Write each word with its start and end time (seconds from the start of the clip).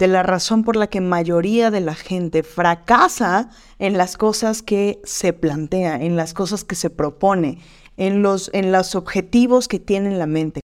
de 0.00 0.08
la 0.08 0.22
razón 0.22 0.64
por 0.64 0.76
la 0.76 0.86
que 0.86 1.02
mayoría 1.02 1.70
de 1.70 1.82
la 1.82 1.94
gente 1.94 2.42
fracasa 2.42 3.50
en 3.78 3.98
las 3.98 4.16
cosas 4.16 4.62
que 4.62 4.98
se 5.04 5.34
plantea, 5.34 5.96
en 5.96 6.16
las 6.16 6.32
cosas 6.32 6.64
que 6.64 6.74
se 6.74 6.88
propone, 6.88 7.58
en 7.98 8.22
los, 8.22 8.50
en 8.54 8.72
los 8.72 8.94
objetivos 8.94 9.68
que 9.68 9.78
tiene 9.78 10.08
en 10.08 10.18
la 10.18 10.24
mente. 10.24 10.62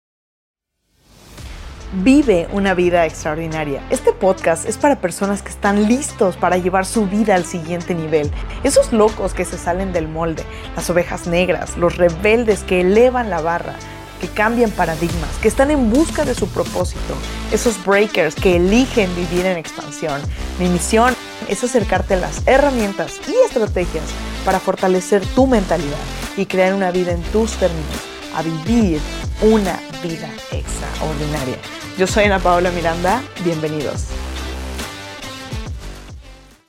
Vive 2.02 2.48
una 2.52 2.72
vida 2.72 3.04
extraordinaria. 3.04 3.86
Este 3.90 4.14
podcast 4.14 4.66
es 4.66 4.78
para 4.78 4.98
personas 4.98 5.42
que 5.42 5.50
están 5.50 5.88
listos 5.88 6.38
para 6.38 6.56
llevar 6.56 6.86
su 6.86 7.06
vida 7.06 7.34
al 7.34 7.44
siguiente 7.44 7.94
nivel. 7.94 8.30
Esos 8.64 8.94
locos 8.94 9.34
que 9.34 9.44
se 9.44 9.58
salen 9.58 9.92
del 9.92 10.08
molde, 10.08 10.42
las 10.74 10.88
ovejas 10.88 11.26
negras, 11.26 11.76
los 11.76 11.98
rebeldes 11.98 12.62
que 12.62 12.80
elevan 12.80 13.28
la 13.28 13.42
barra, 13.42 13.74
que 14.20 14.28
cambian 14.28 14.70
paradigmas, 14.70 15.36
que 15.40 15.48
están 15.48 15.70
en 15.70 15.90
busca 15.90 16.24
de 16.24 16.34
su 16.34 16.48
propósito. 16.48 17.14
Esos 17.52 17.84
breakers 17.84 18.34
que 18.34 18.56
eligen 18.56 19.14
vivir 19.14 19.46
en 19.46 19.56
expansión. 19.56 20.20
Mi 20.58 20.68
misión 20.68 21.14
es 21.48 21.62
acercarte 21.64 22.14
a 22.14 22.18
las 22.18 22.46
herramientas 22.46 23.20
y 23.28 23.34
estrategias 23.46 24.04
para 24.44 24.60
fortalecer 24.60 25.24
tu 25.34 25.46
mentalidad 25.46 25.98
y 26.36 26.46
crear 26.46 26.74
una 26.74 26.90
vida 26.90 27.12
en 27.12 27.22
tus 27.24 27.52
términos, 27.52 27.86
a 28.34 28.42
vivir 28.42 29.00
una 29.42 29.78
vida 30.02 30.30
extraordinaria. 30.52 31.56
Yo 31.96 32.06
soy 32.06 32.24
Ana 32.24 32.38
Paola 32.38 32.70
Miranda, 32.70 33.22
bienvenidos. 33.44 34.06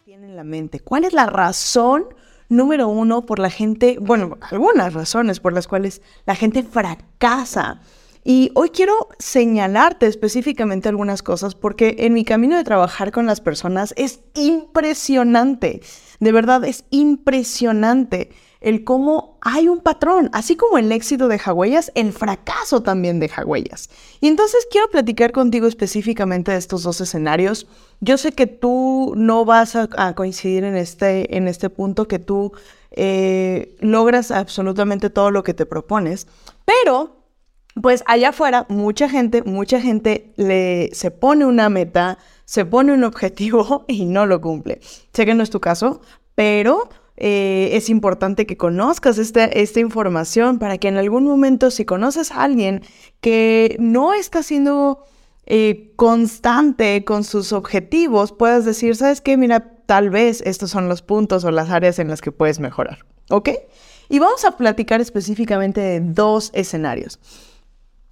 Tienen 0.06 0.36
la 0.36 0.44
mente, 0.44 0.80
¿cuál 0.80 1.04
es 1.04 1.14
la 1.14 1.26
razón 1.26 2.06
número 2.50 2.88
uno 2.88 3.26
por 3.26 3.40
la 3.40 3.50
gente, 3.50 3.98
bueno, 4.02 4.38
algunas 4.42 4.94
razones 4.94 5.40
por 5.40 5.54
las 5.54 5.68
cuales 5.68 6.02
la 6.26 6.36
gente 6.36 6.64
fracasa? 6.64 7.82
Y 8.24 8.52
hoy 8.54 8.70
quiero 8.70 8.94
señalarte 9.18 10.06
específicamente 10.06 10.90
algunas 10.90 11.24
cosas 11.24 11.56
porque 11.56 11.96
en 12.00 12.14
mi 12.14 12.26
camino 12.26 12.58
de 12.58 12.64
trabajar 12.64 13.12
con 13.12 13.26
las 13.26 13.40
personas 13.40 13.94
es 13.96 14.20
impresionante, 14.36 15.82
de 16.20 16.32
verdad 16.32 16.66
es 16.66 16.84
impresionante 16.90 18.32
el 18.62 18.84
cómo 18.84 19.38
hay 19.42 19.68
un 19.68 19.80
patrón, 19.80 20.30
así 20.34 20.56
como 20.56 20.78
el 20.78 20.92
éxito 20.92 21.28
de 21.28 21.38
Huellas, 21.38 21.92
el 21.96 22.12
fracaso 22.12 22.84
también 22.84 23.20
de 23.20 23.32
Huellas. 23.46 23.90
Y 24.20 24.28
entonces 24.28 24.68
quiero 24.70 24.90
platicar 24.90 25.32
contigo 25.32 25.68
específicamente 25.68 26.52
de 26.52 26.58
estos 26.58 26.84
dos 26.84 27.00
escenarios. 27.00 27.68
Yo 28.02 28.18
sé 28.18 28.34
que 28.34 28.48
tú 28.48 29.14
no 29.16 29.46
vas 29.46 29.76
a, 29.76 30.14
coincidir 30.14 30.64
en 30.64 30.76
este, 30.76 31.38
en 31.38 31.48
este 31.48 31.70
punto, 31.70 32.08
que 32.08 32.20
tú 32.20 32.52
eh, 32.92 33.78
logras 33.80 34.32
absolutamente 34.32 35.10
todo 35.10 35.32
lo 35.32 35.44
que 35.44 35.54
te 35.54 35.66
propones, 35.66 36.28
pero 36.66 37.16
pues 37.82 38.04
allá 38.08 38.30
afuera 38.30 38.66
mucha 38.68 39.08
gente, 39.08 39.42
mucha 39.44 39.80
gente 39.80 40.34
le, 40.36 40.90
se 40.94 41.12
pone 41.12 41.46
una 41.46 41.70
meta, 41.70 42.18
se 42.44 42.66
pone 42.66 42.92
un 42.92 43.06
objetivo 43.06 43.86
y 43.88 44.04
no 44.06 44.26
lo 44.26 44.42
cumple. 44.42 44.82
Sé 45.14 45.26
que 45.26 45.34
no 45.34 45.44
es 45.44 45.50
tu 45.50 45.62
caso, 45.62 46.02
pero 46.36 46.90
eh, 47.22 47.72
es 47.74 47.90
importante 47.90 48.46
que 48.46 48.56
conozcas 48.56 49.18
esta 49.18 49.80
información 49.80 50.58
para 50.58 50.78
que 50.78 50.88
en 50.88 50.98
algún 50.98 51.26
momento 51.26 51.70
si 51.70 51.84
conoces 51.84 52.32
a 52.32 52.44
alguien 52.44 52.82
que 53.20 53.76
no 53.78 54.14
está 54.14 54.42
siendo 54.42 55.04
eh, 55.46 55.92
constante 55.98 57.04
con 57.04 57.26
sus 57.26 57.52
objetivos, 57.52 58.32
puedas 58.32 58.64
decir, 58.64 58.96
¿sabes 58.96 59.20
qué? 59.20 59.36
Mira, 59.36 59.82
tal 59.86 60.10
vez 60.10 60.42
estos 60.46 60.72
son 60.72 60.88
los 60.88 61.02
puntos 61.02 61.44
o 61.44 61.52
las 61.52 61.70
áreas 61.70 62.00
en 62.00 62.08
las 62.08 62.22
que 62.22 62.32
puedes 62.32 62.60
mejorar. 62.60 63.00
¿Ok? 63.30 63.50
Y 64.08 64.20
vamos 64.20 64.46
a 64.46 64.56
platicar 64.56 65.02
específicamente 65.02 65.82
de 65.82 66.00
dos 66.00 66.52
escenarios. 66.54 67.20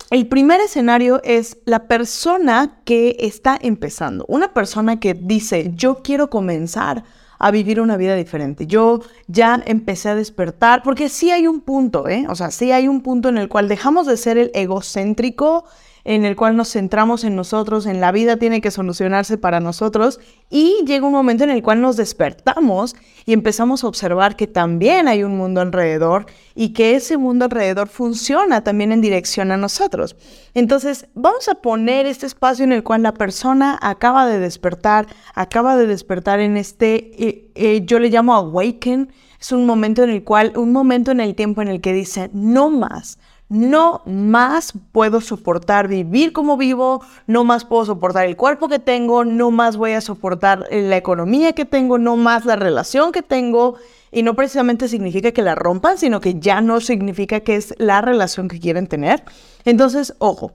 El 0.10 0.28
primer 0.28 0.60
escenario 0.60 1.22
es 1.24 1.58
la 1.66 1.88
persona 1.88 2.82
que 2.86 3.16
está 3.20 3.58
empezando, 3.62 4.26
una 4.28 4.54
persona 4.54 5.00
que 5.00 5.14
dice, 5.14 5.72
yo 5.76 6.02
quiero 6.04 6.30
comenzar 6.30 7.04
a 7.40 7.52
vivir 7.52 7.80
una 7.82 7.98
vida 7.98 8.16
diferente. 8.16 8.68
Yo 8.68 9.02
ya 9.28 9.62
empecé 9.66 10.10
a 10.10 10.16
despertar, 10.16 10.84
porque 10.84 11.10
sí 11.10 11.32
hay 11.32 11.48
un 11.48 11.62
punto, 11.62 12.08
¿eh? 12.08 12.26
O 12.30 12.36
sea, 12.36 12.52
sí 12.52 12.72
hay 12.72 12.88
un 12.88 13.02
punto 13.02 13.30
en 13.30 13.38
el 13.38 13.50
cual 13.50 13.68
dejamos 13.68 14.08
de 14.08 14.18
ser 14.18 14.38
el 14.38 14.52
egocéntrico 14.54 15.66
en 16.08 16.24
el 16.24 16.38
cual 16.38 16.56
nos 16.56 16.72
centramos 16.72 17.26
en 17.26 17.36
nosotros, 17.36 17.86
en 17.86 18.00
la 18.00 18.14
vida 18.14 18.38
tiene 18.38 18.62
que 18.62 18.72
solucionarse 18.72 19.38
para 19.38 19.60
nosotros 19.60 20.22
y 20.50 20.78
llega 20.86 21.06
un 21.06 21.12
momento 21.12 21.44
en 21.44 21.50
el 21.50 21.62
cual 21.62 21.82
nos 21.82 21.98
despertamos 21.98 22.96
y 23.26 23.34
empezamos 23.34 23.84
a 23.84 23.88
observar 23.88 24.38
que 24.38 24.48
también 24.48 25.10
hay 25.10 25.24
un 25.24 25.36
mundo 25.36 25.60
alrededor 25.60 26.26
y 26.56 26.70
que 26.70 26.96
ese 26.96 27.18
mundo 27.18 27.44
alrededor 27.44 27.90
funciona 27.90 28.64
también 28.64 28.94
en 28.94 29.02
dirección 29.02 29.52
a 29.52 29.58
nosotros. 29.58 30.16
Entonces, 30.54 31.08
vamos 31.14 31.50
a 31.50 31.56
poner 31.56 32.06
este 32.06 32.26
espacio 32.26 32.64
en 32.64 32.72
el 32.72 32.84
cual 32.84 33.04
la 33.04 33.14
persona 33.14 33.78
acaba 33.82 34.26
de 34.26 34.40
despertar, 34.40 35.08
acaba 35.36 35.76
de 35.76 35.88
despertar 35.88 36.40
en 36.40 36.56
este, 36.56 37.22
eh, 37.22 37.52
eh, 37.56 37.82
yo 37.84 38.00
le 38.00 38.10
llamo 38.10 38.34
awaken, 38.34 39.12
es 39.42 39.52
un 39.52 39.66
momento 39.66 40.06
en 40.06 40.12
el 40.12 40.24
cual, 40.24 40.54
un 40.56 40.72
momento 40.72 41.12
en 41.12 41.20
el 41.20 41.36
tiempo 41.36 41.62
en 41.62 41.68
el 41.68 41.82
que 41.82 41.92
dice, 41.92 42.30
no 42.32 42.70
más, 42.70 43.20
no 43.50 44.02
más 44.06 44.74
puedo 44.92 45.22
soportar 45.22 45.88
vivir 45.88 46.34
como 46.34 46.58
vivo, 46.58 47.04
no 47.28 47.44
más 47.44 47.66
puedo 47.66 47.86
soportar 47.86 48.26
el 48.26 48.36
cuerpo 48.36 48.68
que 48.68 48.80
tengo, 48.80 49.24
no 49.24 49.52
más 49.52 49.78
voy 49.78 49.94
a 49.94 50.02
soportar 50.02 50.68
la 50.70 50.98
economía 50.98 51.54
que 51.54 51.66
tengo, 51.66 51.98
no 51.98 52.18
más 52.18 52.46
la 52.46 52.56
relación 52.56 53.12
que 53.12 53.22
tengo. 53.22 53.76
Y 54.12 54.24
no 54.24 54.36
precisamente 54.36 54.88
significa 54.88 55.32
que 55.32 55.42
la 55.42 55.56
rompan, 55.56 55.98
sino 55.98 56.22
que 56.22 56.40
ya 56.40 56.62
no 56.62 56.80
significa 56.80 57.42
que 57.42 57.56
es 57.56 57.74
la 57.78 58.02
relación 58.02 58.48
que 58.48 58.60
quieren 58.60 58.88
tener. 58.88 59.24
Entonces, 59.66 60.16
ojo, 60.20 60.54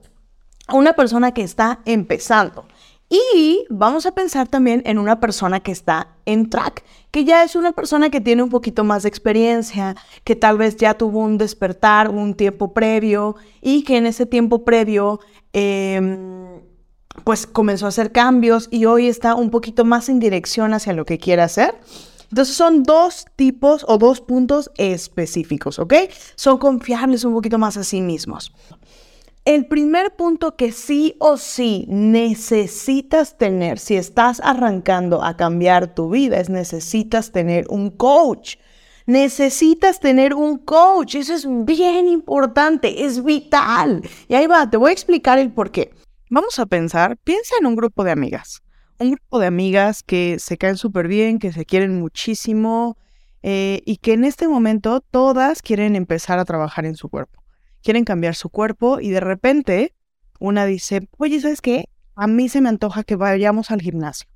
una 0.71 0.93
persona 0.93 1.33
que 1.33 1.43
está 1.43 1.79
empezando 1.85 2.65
y 3.13 3.65
vamos 3.69 4.07
a 4.07 4.11
pensar 4.13 4.47
también 4.47 4.81
en 4.85 4.97
una 4.97 5.19
persona 5.19 5.59
que 5.59 5.71
está 5.71 6.15
en 6.25 6.49
track, 6.49 6.83
que 7.11 7.25
ya 7.25 7.43
es 7.43 7.55
una 7.55 7.71
persona 7.71 8.09
que 8.09 8.21
tiene 8.21 8.41
un 8.41 8.49
poquito 8.49 8.83
más 8.83 9.03
de 9.03 9.09
experiencia, 9.09 9.95
que 10.23 10.35
tal 10.35 10.57
vez 10.57 10.77
ya 10.77 10.95
tuvo 10.95 11.19
un 11.19 11.37
despertar, 11.37 12.09
un 12.09 12.33
tiempo 12.33 12.73
previo 12.73 13.35
y 13.61 13.83
que 13.83 13.97
en 13.97 14.07
ese 14.07 14.25
tiempo 14.25 14.65
previo... 14.65 15.19
Em, 15.53 16.61
pues 17.25 17.45
comenzó 17.45 17.85
a 17.85 17.89
hacer 17.89 18.11
cambios 18.11 18.67
y 18.71 18.85
hoy 18.85 19.07
está 19.07 19.35
un 19.35 19.51
poquito 19.51 19.85
más 19.85 20.09
en 20.09 20.19
dirección 20.19 20.73
hacia 20.73 20.93
lo 20.93 21.05
que 21.05 21.19
quiere 21.19 21.43
hacer. 21.43 21.75
Entonces 22.29 22.55
son 22.55 22.81
dos 22.81 23.27
tipos 23.35 23.85
o 23.87 23.99
dos 23.99 24.19
puntos 24.19 24.71
específicos, 24.77 25.77
¿ok? 25.77 25.93
Son 26.35 26.57
confiables 26.57 27.23
un 27.23 27.33
poquito 27.33 27.59
más 27.59 27.77
a 27.77 27.83
sí 27.83 28.01
mismos. 28.01 28.51
El 29.45 29.65
primer 29.65 30.15
punto 30.15 30.55
que 30.55 30.71
sí 30.71 31.17
o 31.19 31.35
sí 31.35 31.85
necesitas 31.89 33.37
tener 33.37 33.77
si 33.77 33.97
estás 33.97 34.39
arrancando 34.41 35.21
a 35.21 35.35
cambiar 35.35 35.93
tu 35.93 36.09
vida 36.09 36.39
es 36.39 36.49
necesitas 36.49 37.33
tener 37.33 37.65
un 37.67 37.89
coach. 37.89 38.55
Necesitas 39.05 39.99
tener 39.99 40.33
un 40.33 40.59
coach. 40.59 41.15
Eso 41.15 41.33
es 41.33 41.45
bien 41.65 42.07
importante, 42.07 43.03
es 43.03 43.21
vital. 43.21 44.01
Y 44.29 44.35
ahí 44.35 44.47
va, 44.47 44.69
te 44.69 44.77
voy 44.77 44.91
a 44.91 44.93
explicar 44.93 45.37
el 45.37 45.51
por 45.51 45.71
qué. 45.71 45.91
Vamos 46.29 46.57
a 46.57 46.65
pensar, 46.65 47.17
piensa 47.17 47.55
en 47.59 47.65
un 47.65 47.75
grupo 47.75 48.05
de 48.05 48.11
amigas. 48.11 48.63
Un 48.97 49.11
grupo 49.11 49.39
de 49.39 49.47
amigas 49.47 50.03
que 50.03 50.39
se 50.39 50.57
caen 50.57 50.77
súper 50.77 51.09
bien, 51.09 51.37
que 51.37 51.51
se 51.51 51.65
quieren 51.65 51.99
muchísimo 51.99 52.97
eh, 53.41 53.81
y 53.85 53.97
que 53.97 54.13
en 54.13 54.23
este 54.23 54.47
momento 54.47 55.01
todas 55.01 55.61
quieren 55.61 55.97
empezar 55.97 56.39
a 56.39 56.45
trabajar 56.45 56.85
en 56.85 56.95
su 56.95 57.09
cuerpo 57.09 57.42
quieren 57.83 58.05
cambiar 58.05 58.35
su 58.35 58.49
cuerpo 58.49 58.99
y 58.99 59.09
de 59.09 59.19
repente 59.19 59.93
una 60.39 60.65
dice, 60.65 61.07
oye, 61.17 61.39
¿sabes 61.39 61.61
qué? 61.61 61.89
A 62.15 62.27
mí 62.27 62.49
se 62.49 62.61
me 62.61 62.69
antoja 62.69 63.03
que 63.03 63.15
vayamos 63.15 63.71
al 63.71 63.81
gimnasio. 63.81 64.27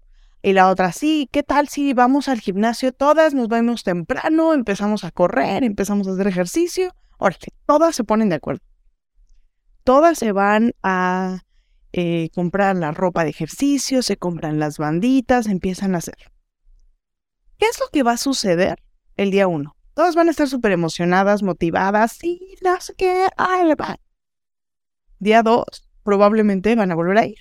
Y 0.43 0.53
la 0.53 0.69
otra, 0.69 0.91
sí, 0.91 1.27
¿qué 1.31 1.43
tal 1.43 1.67
si 1.67 1.93
vamos 1.93 2.27
al 2.27 2.39
gimnasio 2.39 2.91
todas, 2.91 3.33
nos 3.33 3.47
vamos 3.47 3.83
temprano, 3.83 4.53
empezamos 4.53 5.03
a 5.03 5.11
correr, 5.11 5.63
empezamos 5.63 6.07
a 6.07 6.11
hacer 6.11 6.27
ejercicio? 6.27 6.93
Órale, 7.17 7.47
todas 7.65 7.95
se 7.95 8.03
ponen 8.03 8.29
de 8.29 8.35
acuerdo. 8.35 8.61
Todas 9.83 10.19
se 10.19 10.31
van 10.31 10.73
a 10.83 11.43
eh, 11.93 12.29
comprar 12.35 12.75
la 12.75 12.91
ropa 12.91 13.23
de 13.23 13.29
ejercicio, 13.29 14.03
se 14.03 14.17
compran 14.17 14.59
las 14.59 14.77
banditas, 14.77 15.47
empiezan 15.47 15.95
a 15.95 15.99
hacer. 15.99 16.17
¿Qué 17.57 17.65
es 17.65 17.79
lo 17.79 17.87
que 17.91 18.03
va 18.03 18.11
a 18.13 18.17
suceder 18.17 18.83
el 19.15 19.31
día 19.31 19.47
uno? 19.47 19.76
Todas 19.97 20.13
van 20.13 20.27
a 20.27 20.29
estar 20.29 20.47
súper 20.47 20.73
emocionadas, 20.73 21.41
motivadas, 21.41 22.23
y 22.23 22.55
no 22.63 22.79
sé 22.79 22.93
qué, 22.93 23.29
ay, 23.35 23.73
va. 23.73 23.97
Día 25.17 25.41
dos, 25.41 25.89
probablemente 26.03 26.75
van 26.75 26.91
a 26.91 26.95
volver 26.95 27.17
a 27.17 27.25
ir. 27.25 27.39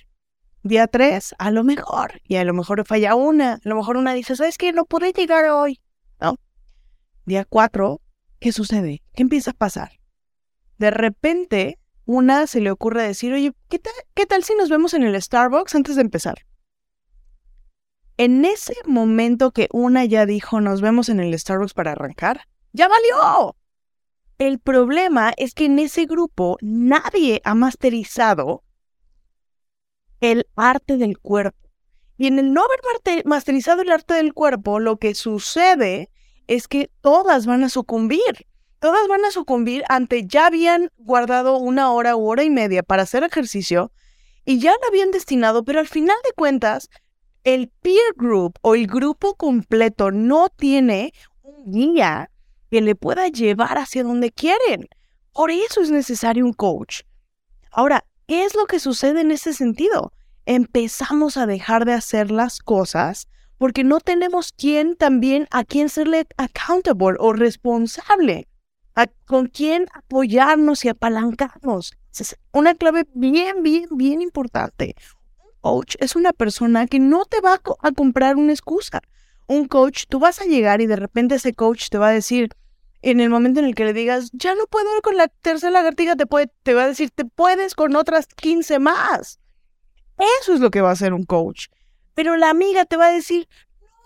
Día 0.63 0.87
tres, 0.87 1.35
a 1.37 1.51
lo 1.51 1.63
mejor, 1.63 2.19
y 2.23 2.37
a 2.37 2.43
lo 2.43 2.55
mejor 2.55 2.83
falla 2.83 3.13
una, 3.13 3.53
a 3.53 3.59
lo 3.61 3.75
mejor 3.75 3.95
una 3.95 4.15
dice, 4.15 4.35
¿sabes 4.35 4.57
qué? 4.57 4.73
No 4.73 4.85
pude 4.85 5.13
llegar 5.13 5.45
hoy. 5.51 5.79
¿No? 6.19 6.37
Día 7.25 7.45
cuatro, 7.45 8.01
¿qué 8.39 8.51
sucede? 8.51 9.03
¿Qué 9.13 9.21
empieza 9.21 9.51
a 9.51 9.53
pasar? 9.53 9.91
De 10.79 10.89
repente, 10.89 11.77
una 12.05 12.47
se 12.47 12.59
le 12.59 12.71
ocurre 12.71 13.03
decir, 13.03 13.33
oye, 13.33 13.53
¿qué 13.69 13.79
¿qué 14.15 14.25
tal 14.25 14.43
si 14.43 14.55
nos 14.55 14.69
vemos 14.69 14.95
en 14.95 15.03
el 15.03 15.21
Starbucks 15.21 15.75
antes 15.75 15.95
de 15.95 16.01
empezar? 16.01 16.46
En 18.17 18.45
ese 18.45 18.73
momento 18.85 19.51
que 19.51 19.67
una 19.71 20.03
ya 20.05 20.25
dijo 20.25 20.59
nos 20.59 20.81
vemos 20.81 21.07
en 21.09 21.19
el 21.19 21.37
Starbucks 21.37 21.75
para 21.75 21.91
arrancar, 21.91 22.47
ya 22.73 22.87
valió. 22.87 23.55
El 24.39 24.59
problema 24.59 25.33
es 25.37 25.53
que 25.53 25.65
en 25.65 25.77
ese 25.77 26.05
grupo 26.05 26.57
nadie 26.61 27.41
ha 27.43 27.53
masterizado 27.53 28.63
el 30.19 30.47
arte 30.55 30.97
del 30.97 31.19
cuerpo 31.19 31.69
Y 32.17 32.25
en 32.25 32.39
el 32.39 32.51
no 32.53 32.63
haber 32.63 33.23
masterizado 33.25 33.83
el 33.83 33.91
arte 33.91 34.15
del 34.15 34.33
cuerpo, 34.33 34.79
lo 34.79 34.97
que 34.97 35.13
sucede 35.13 36.09
es 36.47 36.67
que 36.67 36.89
todas 37.01 37.45
van 37.45 37.63
a 37.63 37.69
sucumbir. 37.69 38.47
Todas 38.79 39.07
van 39.07 39.25
a 39.25 39.31
sucumbir 39.31 39.83
ante 39.89 40.25
ya 40.25 40.47
habían 40.47 40.91
guardado 40.97 41.57
una 41.57 41.91
hora 41.91 42.15
u 42.15 42.27
hora 42.27 42.43
y 42.43 42.49
media 42.49 42.81
para 42.81 43.03
hacer 43.03 43.23
ejercicio 43.23 43.91
y 44.45 44.59
ya 44.59 44.71
lo 44.71 44.87
habían 44.87 45.11
destinado, 45.11 45.63
pero 45.63 45.79
al 45.79 45.87
final 45.87 46.15
de 46.23 46.31
cuentas, 46.33 46.89
el 47.47 47.69
peer 47.81 48.13
group 48.17 48.59
o 48.61 48.75
el 48.75 48.87
grupo 48.87 49.35
completo 49.35 50.11
no 50.11 50.49
tiene 50.49 51.13
un 51.43 51.71
guía 51.71 52.29
que 52.69 52.81
le 52.81 52.93
pueda 52.93 53.29
llevar 53.29 53.77
hacia 53.77 54.03
donde 54.03 54.33
quieren. 54.33 54.89
Por 55.31 55.49
eso 55.49 55.81
es 55.81 55.89
necesario 55.89 56.43
un 56.43 56.51
coach. 56.51 57.03
Ahora, 57.71 58.03
¿qué 58.27 58.43
es 58.43 58.53
lo 58.53 58.65
que 58.65 58.81
sucede 58.81 59.21
en 59.21 59.31
ese 59.31 59.53
sentido? 59.53 60.11
Empezamos 60.45 61.37
a 61.37 61.45
dejar 61.45 61.85
de 61.85 61.93
hacer 61.93 62.31
las 62.31 62.59
cosas 62.59 63.29
porque 63.57 63.85
no 63.85 64.01
tenemos 64.01 64.51
quien 64.51 64.97
también 64.97 65.47
a 65.49 65.63
quien 65.63 65.87
serle 65.87 66.27
accountable 66.35 67.15
o 67.17 67.31
responsable, 67.31 68.49
con 69.25 69.47
quien 69.47 69.87
apoyarnos 69.93 70.83
y 70.83 70.89
apalancarnos. 70.89 71.93
Es 72.19 72.35
una 72.51 72.75
clave 72.75 73.05
bien, 73.13 73.63
bien, 73.63 73.87
bien 73.91 74.21
importante. 74.21 74.95
Es 75.99 76.15
una 76.15 76.33
persona 76.33 76.87
que 76.87 76.99
no 76.99 77.25
te 77.25 77.41
va 77.41 77.59
a 77.81 77.91
comprar 77.91 78.35
una 78.35 78.53
excusa. 78.53 79.01
Un 79.47 79.67
coach, 79.67 80.05
tú 80.09 80.19
vas 80.19 80.41
a 80.41 80.45
llegar 80.45 80.81
y 80.81 80.87
de 80.87 80.95
repente 80.95 81.35
ese 81.35 81.53
coach 81.53 81.89
te 81.89 81.97
va 81.97 82.09
a 82.09 82.11
decir, 82.13 82.49
en 83.01 83.19
el 83.19 83.29
momento 83.29 83.59
en 83.59 83.65
el 83.65 83.75
que 83.75 83.85
le 83.85 83.93
digas, 83.93 84.29
ya 84.33 84.55
no 84.55 84.65
puedo 84.67 84.89
con 85.01 85.15
la 85.15 85.27
tercera 85.27 85.71
lagartija, 85.71 86.15
te, 86.15 86.25
puede, 86.25 86.51
te 86.63 86.73
va 86.73 86.83
a 86.83 86.87
decir, 86.87 87.11
te 87.11 87.25
puedes 87.25 87.75
con 87.75 87.95
otras 87.95 88.27
15 88.27 88.79
más. 88.79 89.39
Eso 90.41 90.53
es 90.53 90.59
lo 90.59 90.71
que 90.71 90.81
va 90.81 90.89
a 90.89 90.93
hacer 90.93 91.13
un 91.13 91.23
coach. 91.23 91.67
Pero 92.13 92.35
la 92.35 92.49
amiga 92.49 92.85
te 92.85 92.97
va 92.97 93.07
a 93.07 93.11
decir, 93.11 93.47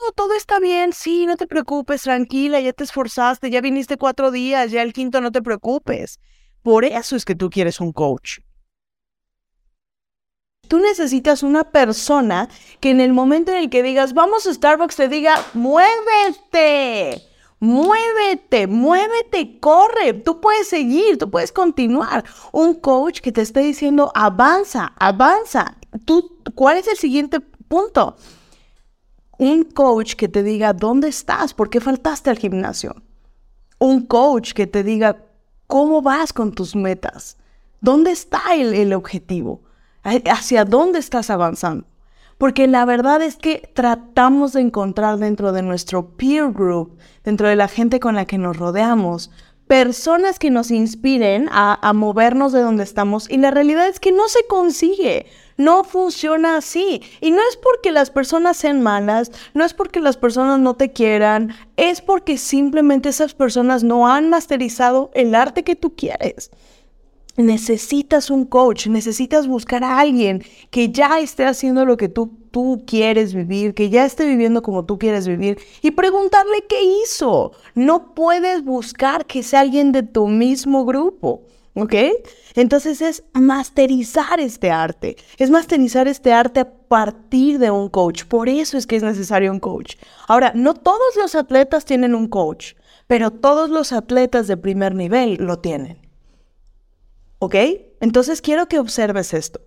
no, 0.01 0.11
todo 0.13 0.35
está 0.35 0.59
bien, 0.59 0.93
sí, 0.93 1.25
no 1.25 1.37
te 1.37 1.47
preocupes, 1.47 2.03
tranquila, 2.03 2.59
ya 2.59 2.73
te 2.73 2.83
esforzaste, 2.83 3.49
ya 3.49 3.61
viniste 3.61 3.97
cuatro 3.97 4.31
días, 4.31 4.71
ya 4.71 4.81
el 4.81 4.93
quinto 4.93 5.21
no 5.21 5.31
te 5.31 5.41
preocupes. 5.41 6.19
Por 6.61 6.85
eso 6.85 7.15
es 7.15 7.25
que 7.25 7.35
tú 7.35 7.49
quieres 7.49 7.79
un 7.79 7.93
coach. 7.93 8.39
Tú 10.71 10.79
necesitas 10.79 11.43
una 11.43 11.65
persona 11.65 12.47
que 12.79 12.91
en 12.91 13.01
el 13.01 13.11
momento 13.11 13.51
en 13.51 13.57
el 13.57 13.69
que 13.69 13.83
digas, 13.83 14.13
vamos 14.13 14.47
a 14.47 14.53
Starbucks, 14.53 14.95
te 14.95 15.09
diga, 15.09 15.35
muévete, 15.53 17.21
muévete, 17.59 18.67
muévete, 18.67 19.59
corre, 19.59 20.13
tú 20.13 20.39
puedes 20.39 20.69
seguir, 20.69 21.17
tú 21.17 21.29
puedes 21.29 21.51
continuar. 21.51 22.23
Un 22.53 22.75
coach 22.75 23.19
que 23.19 23.33
te 23.33 23.41
esté 23.41 23.59
diciendo, 23.59 24.13
avanza, 24.15 24.93
avanza. 24.97 25.75
¿Tú, 26.05 26.37
¿Cuál 26.55 26.77
es 26.77 26.87
el 26.87 26.95
siguiente 26.95 27.41
punto. 27.41 28.15
Un 29.37 29.65
coach 29.65 30.13
que 30.13 30.29
te 30.29 30.41
diga 30.41 30.71
dónde 30.71 31.09
estás, 31.09 31.53
por 31.53 31.69
qué 31.69 31.81
faltaste 31.81 32.29
al 32.29 32.39
gimnasio. 32.39 32.95
Un 33.77 34.05
coach 34.05 34.53
que 34.53 34.67
te 34.67 34.85
diga 34.85 35.25
cómo 35.67 36.01
vas 36.01 36.31
con 36.31 36.53
tus 36.53 36.77
metas, 36.77 37.35
dónde 37.81 38.11
está 38.11 38.55
el, 38.55 38.73
el 38.73 38.93
objetivo, 38.93 39.63
hacia 40.03 40.65
dónde 40.65 40.99
estás 40.99 41.29
avanzando. 41.29 41.85
Porque 42.37 42.67
la 42.67 42.85
verdad 42.85 43.21
es 43.21 43.35
que 43.35 43.69
tratamos 43.75 44.53
de 44.53 44.61
encontrar 44.61 45.19
dentro 45.19 45.51
de 45.51 45.61
nuestro 45.61 46.17
peer 46.17 46.51
group, 46.51 46.97
dentro 47.23 47.47
de 47.47 47.55
la 47.55 47.67
gente 47.67 47.99
con 47.99 48.15
la 48.15 48.25
que 48.25 48.39
nos 48.39 48.57
rodeamos, 48.57 49.29
personas 49.71 50.37
que 50.37 50.49
nos 50.49 50.69
inspiren 50.69 51.47
a, 51.49 51.93
movernos 51.93 52.51
de 52.51 52.61
donde 52.61 52.83
estamos 52.83 53.29
y 53.29 53.37
la 53.37 53.51
realidad 53.51 53.87
es 53.87 54.01
que 54.01 54.11
no 54.11 54.27
se 54.27 54.45
consigue. 54.47 55.27
No 55.55 55.85
funciona 55.85 56.57
así. 56.57 57.01
Y 57.21 57.31
no 57.31 57.37
es 57.47 57.55
porque 57.55 57.93
las 57.93 58.09
personas 58.09 58.57
sean 58.57 58.81
malas, 58.81 59.31
no 59.53 59.63
es 59.63 59.73
porque 59.73 60.01
las 60.01 60.17
personas 60.17 60.59
no 60.59 60.73
te 60.73 60.91
quieran, 60.91 61.55
es 61.77 62.01
porque 62.01 62.37
simplemente 62.37 63.07
esas 63.07 63.33
personas 63.33 63.83
no 63.83 64.07
han 64.07 64.29
masterizado 64.29 65.09
el 65.13 65.35
arte 65.35 65.63
que 65.63 65.77
tú 65.77 65.95
quieres. 65.95 66.51
Necesitas 67.37 68.29
un 68.29 68.45
coach, 68.45 68.87
necesitas 68.87 69.47
buscar 69.47 69.83
a 69.83 69.99
alguien 69.99 70.43
que 70.69 70.91
ya 70.91 71.19
esté 71.19 71.45
haciendo 71.45 71.85
lo 71.85 71.95
que 71.95 72.09
tú, 72.09 72.31
tú 72.51 72.83
quieres 72.85 73.33
vivir, 73.33 73.73
que 73.73 73.89
ya 73.89 74.05
esté 74.05 74.25
viviendo 74.25 74.61
como 74.61 74.85
tú 74.85 74.99
quieres 74.99 75.27
vivir 75.27 75.57
y 75.81 75.91
preguntarle 75.91 76.65
qué 76.67 76.83
hizo. 76.83 77.53
No 77.73 78.13
puedes 78.13 78.65
buscar 78.65 79.25
que 79.25 79.43
sea 79.43 79.61
alguien 79.61 79.91
de 79.91 80.03
tu 80.03 80.27
mismo 80.27 80.85
grupo. 80.85 81.43
¿Ok? 81.73 81.93
Entonces 82.55 83.01
es 83.01 83.23
masterizar 83.33 84.41
este 84.41 84.71
arte, 84.71 85.15
es 85.37 85.49
masterizar 85.49 86.05
este 86.09 86.33
arte 86.33 86.59
a 86.59 86.69
partir 86.69 87.59
de 87.59 87.71
un 87.71 87.87
coach. 87.87 88.25
Por 88.25 88.49
eso 88.49 88.77
es 88.77 88.85
que 88.85 88.97
es 88.97 89.03
necesario 89.03 89.53
un 89.53 89.61
coach. 89.61 89.95
Ahora, 90.27 90.51
no 90.53 90.73
todos 90.73 91.15
los 91.15 91.33
atletas 91.33 91.85
tienen 91.85 92.13
un 92.13 92.27
coach, 92.27 92.73
pero 93.07 93.31
todos 93.31 93.69
los 93.69 93.93
atletas 93.93 94.47
de 94.47 94.57
primer 94.57 94.95
nivel 94.95 95.35
lo 95.39 95.59
tienen. 95.59 96.10
¿Ok? 97.43 97.55
Entonces 98.01 98.39
quiero 98.39 98.67
que 98.67 98.77
observes 98.77 99.33
esto. 99.33 99.61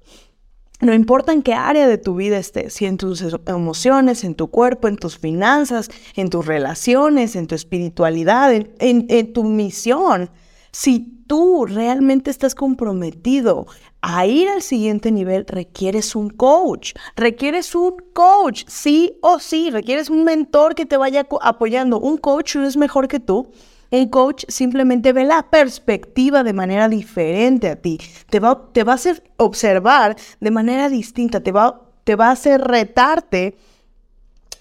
No 0.80 0.94
importa 0.94 1.32
en 1.32 1.42
qué 1.42 1.54
área 1.54 1.88
de 1.88 1.98
tu 1.98 2.14
vida 2.14 2.38
estés, 2.38 2.74
si 2.74 2.86
en 2.86 2.98
tus 2.98 3.24
emociones, 3.46 4.22
en 4.22 4.36
tu 4.36 4.48
cuerpo, 4.48 4.86
en 4.86 4.96
tus 4.96 5.18
finanzas, 5.18 5.90
en 6.14 6.30
tus 6.30 6.46
relaciones, 6.46 7.34
en 7.34 7.48
tu 7.48 7.56
espiritualidad, 7.56 8.52
en, 8.52 8.76
en 8.78 9.32
tu 9.32 9.42
misión, 9.42 10.30
si 10.70 11.24
tú 11.26 11.66
realmente 11.66 12.30
estás 12.30 12.54
comprometido 12.54 13.66
a 14.02 14.24
ir 14.24 14.48
al 14.48 14.62
siguiente 14.62 15.10
nivel, 15.10 15.44
requieres 15.48 16.14
un 16.14 16.30
coach. 16.30 16.92
Requieres 17.16 17.74
un 17.74 17.96
coach, 18.12 18.62
sí 18.68 19.18
o 19.20 19.40
sí. 19.40 19.70
Requieres 19.70 20.10
un 20.10 20.22
mentor 20.22 20.76
que 20.76 20.86
te 20.86 20.96
vaya 20.96 21.26
apoyando. 21.40 21.98
Un 21.98 22.18
coach 22.18 22.54
no 22.54 22.66
es 22.66 22.76
mejor 22.76 23.08
que 23.08 23.18
tú. 23.18 23.50
El 23.94 24.10
coach 24.10 24.44
simplemente 24.48 25.12
ve 25.12 25.22
la 25.22 25.48
perspectiva 25.50 26.42
de 26.42 26.52
manera 26.52 26.88
diferente 26.88 27.68
a 27.68 27.76
ti. 27.76 28.00
Te 28.28 28.40
va, 28.40 28.72
te 28.72 28.82
va 28.82 28.90
a 28.90 28.96
hacer 28.96 29.22
observar 29.36 30.16
de 30.40 30.50
manera 30.50 30.88
distinta. 30.88 31.44
Te 31.44 31.52
va, 31.52 31.80
te 32.02 32.16
va 32.16 32.26
a 32.26 32.32
hacer 32.32 32.60
retarte 32.60 33.56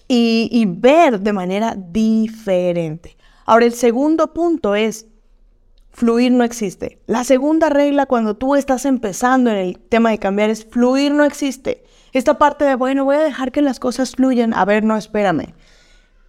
y, 0.06 0.48
y 0.52 0.66
ver 0.66 1.18
de 1.18 1.32
manera 1.32 1.74
diferente. 1.76 3.16
Ahora, 3.44 3.66
el 3.66 3.72
segundo 3.72 4.32
punto 4.32 4.76
es 4.76 5.06
fluir 5.90 6.30
no 6.30 6.44
existe. 6.44 7.00
La 7.08 7.24
segunda 7.24 7.70
regla 7.70 8.06
cuando 8.06 8.36
tú 8.36 8.54
estás 8.54 8.84
empezando 8.84 9.50
en 9.50 9.56
el 9.56 9.80
tema 9.80 10.10
de 10.10 10.18
cambiar 10.18 10.50
es 10.50 10.64
fluir 10.64 11.10
no 11.10 11.24
existe. 11.24 11.82
Esta 12.12 12.38
parte 12.38 12.64
de, 12.64 12.76
bueno, 12.76 13.04
voy 13.04 13.16
a 13.16 13.24
dejar 13.24 13.50
que 13.50 13.62
las 13.62 13.80
cosas 13.80 14.14
fluyan. 14.14 14.54
A 14.54 14.64
ver, 14.64 14.84
no, 14.84 14.96
espérame. 14.96 15.54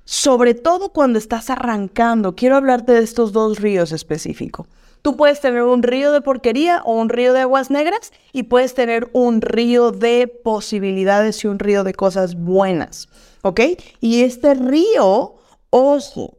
Sobre 0.06 0.54
todo 0.54 0.90
cuando 0.90 1.18
estás 1.18 1.50
arrancando, 1.50 2.36
quiero 2.36 2.56
hablarte 2.56 2.94
de 2.94 3.04
estos 3.04 3.34
dos 3.34 3.60
ríos 3.60 3.92
específicos. 3.92 4.68
Tú 5.02 5.18
puedes 5.18 5.42
tener 5.42 5.64
un 5.64 5.84
río 5.84 6.12
de 6.12 6.22
porquería 6.22 6.82
o 6.84 7.00
un 7.00 7.10
río 7.10 7.34
de 7.34 7.42
aguas 7.42 7.70
negras 7.70 8.12
y 8.32 8.44
puedes 8.44 8.74
tener 8.74 9.10
un 9.14 9.42
río 9.42 9.92
de 9.92 10.28
posibilidades 10.28 11.44
y 11.44 11.48
un 11.48 11.60
río 11.60 11.84
de 11.84 11.94
cosas 11.94 12.36
buenas, 12.36 13.08
¿ok? 13.42 13.62
Y 14.00 14.24
este 14.24 14.54
río, 14.56 15.36
ojo, 15.70 16.38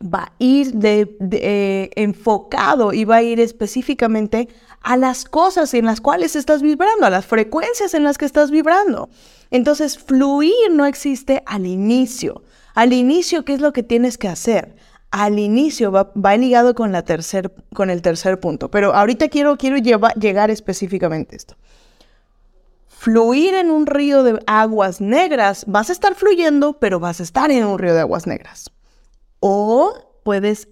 va 0.00 0.24
a 0.24 0.32
ir 0.38 0.72
de, 0.72 1.16
eh, 1.32 1.90
enfocado 1.96 2.92
y 2.92 3.04
va 3.04 3.16
a 3.16 3.22
ir 3.22 3.40
específicamente 3.40 4.48
a 4.80 4.96
las 4.96 5.24
cosas 5.24 5.72
en 5.74 5.86
las 5.86 6.00
cuales 6.00 6.36
estás 6.36 6.62
vibrando, 6.62 7.06
a 7.06 7.10
las 7.10 7.26
frecuencias 7.26 7.94
en 7.94 8.04
las 8.04 8.18
que 8.18 8.26
estás 8.26 8.50
vibrando. 8.50 9.08
Entonces, 9.50 9.98
fluir 9.98 10.70
no 10.70 10.86
existe 10.86 11.42
al 11.46 11.66
inicio. 11.66 12.42
Al 12.74 12.92
inicio, 12.92 13.44
¿qué 13.44 13.54
es 13.54 13.60
lo 13.60 13.72
que 13.72 13.82
tienes 13.82 14.18
que 14.18 14.28
hacer? 14.28 14.74
Al 15.10 15.38
inicio 15.38 15.92
va, 15.92 16.36
ligado 16.36 16.74
con, 16.74 16.90
la 16.90 17.02
tercer, 17.02 17.54
con 17.72 17.88
el 17.88 18.02
tercer 18.02 18.40
punto, 18.40 18.70
pero 18.70 18.94
ahorita 18.94 19.28
quiero, 19.28 19.56
quiero 19.56 19.76
llegar 19.76 20.50
específicamente 20.50 21.34
a 21.34 21.38
esto. 21.38 21.56
Fluir 22.88 23.54
en 23.54 23.70
un 23.70 23.86
río 23.86 24.24
de 24.24 24.40
aguas 24.46 25.00
negras, 25.00 25.64
vas 25.68 25.88
a 25.88 25.92
estar 25.92 26.16
fluyendo, 26.16 26.78
pero 26.80 26.98
vas 26.98 27.20
a 27.20 27.22
estar 27.22 27.50
en 27.52 27.64
un 27.64 27.78
río 27.78 27.94
de 27.94 28.00
aguas 28.00 28.26
negras. 28.26 28.72
O 29.38 30.20
puedes, 30.24 30.68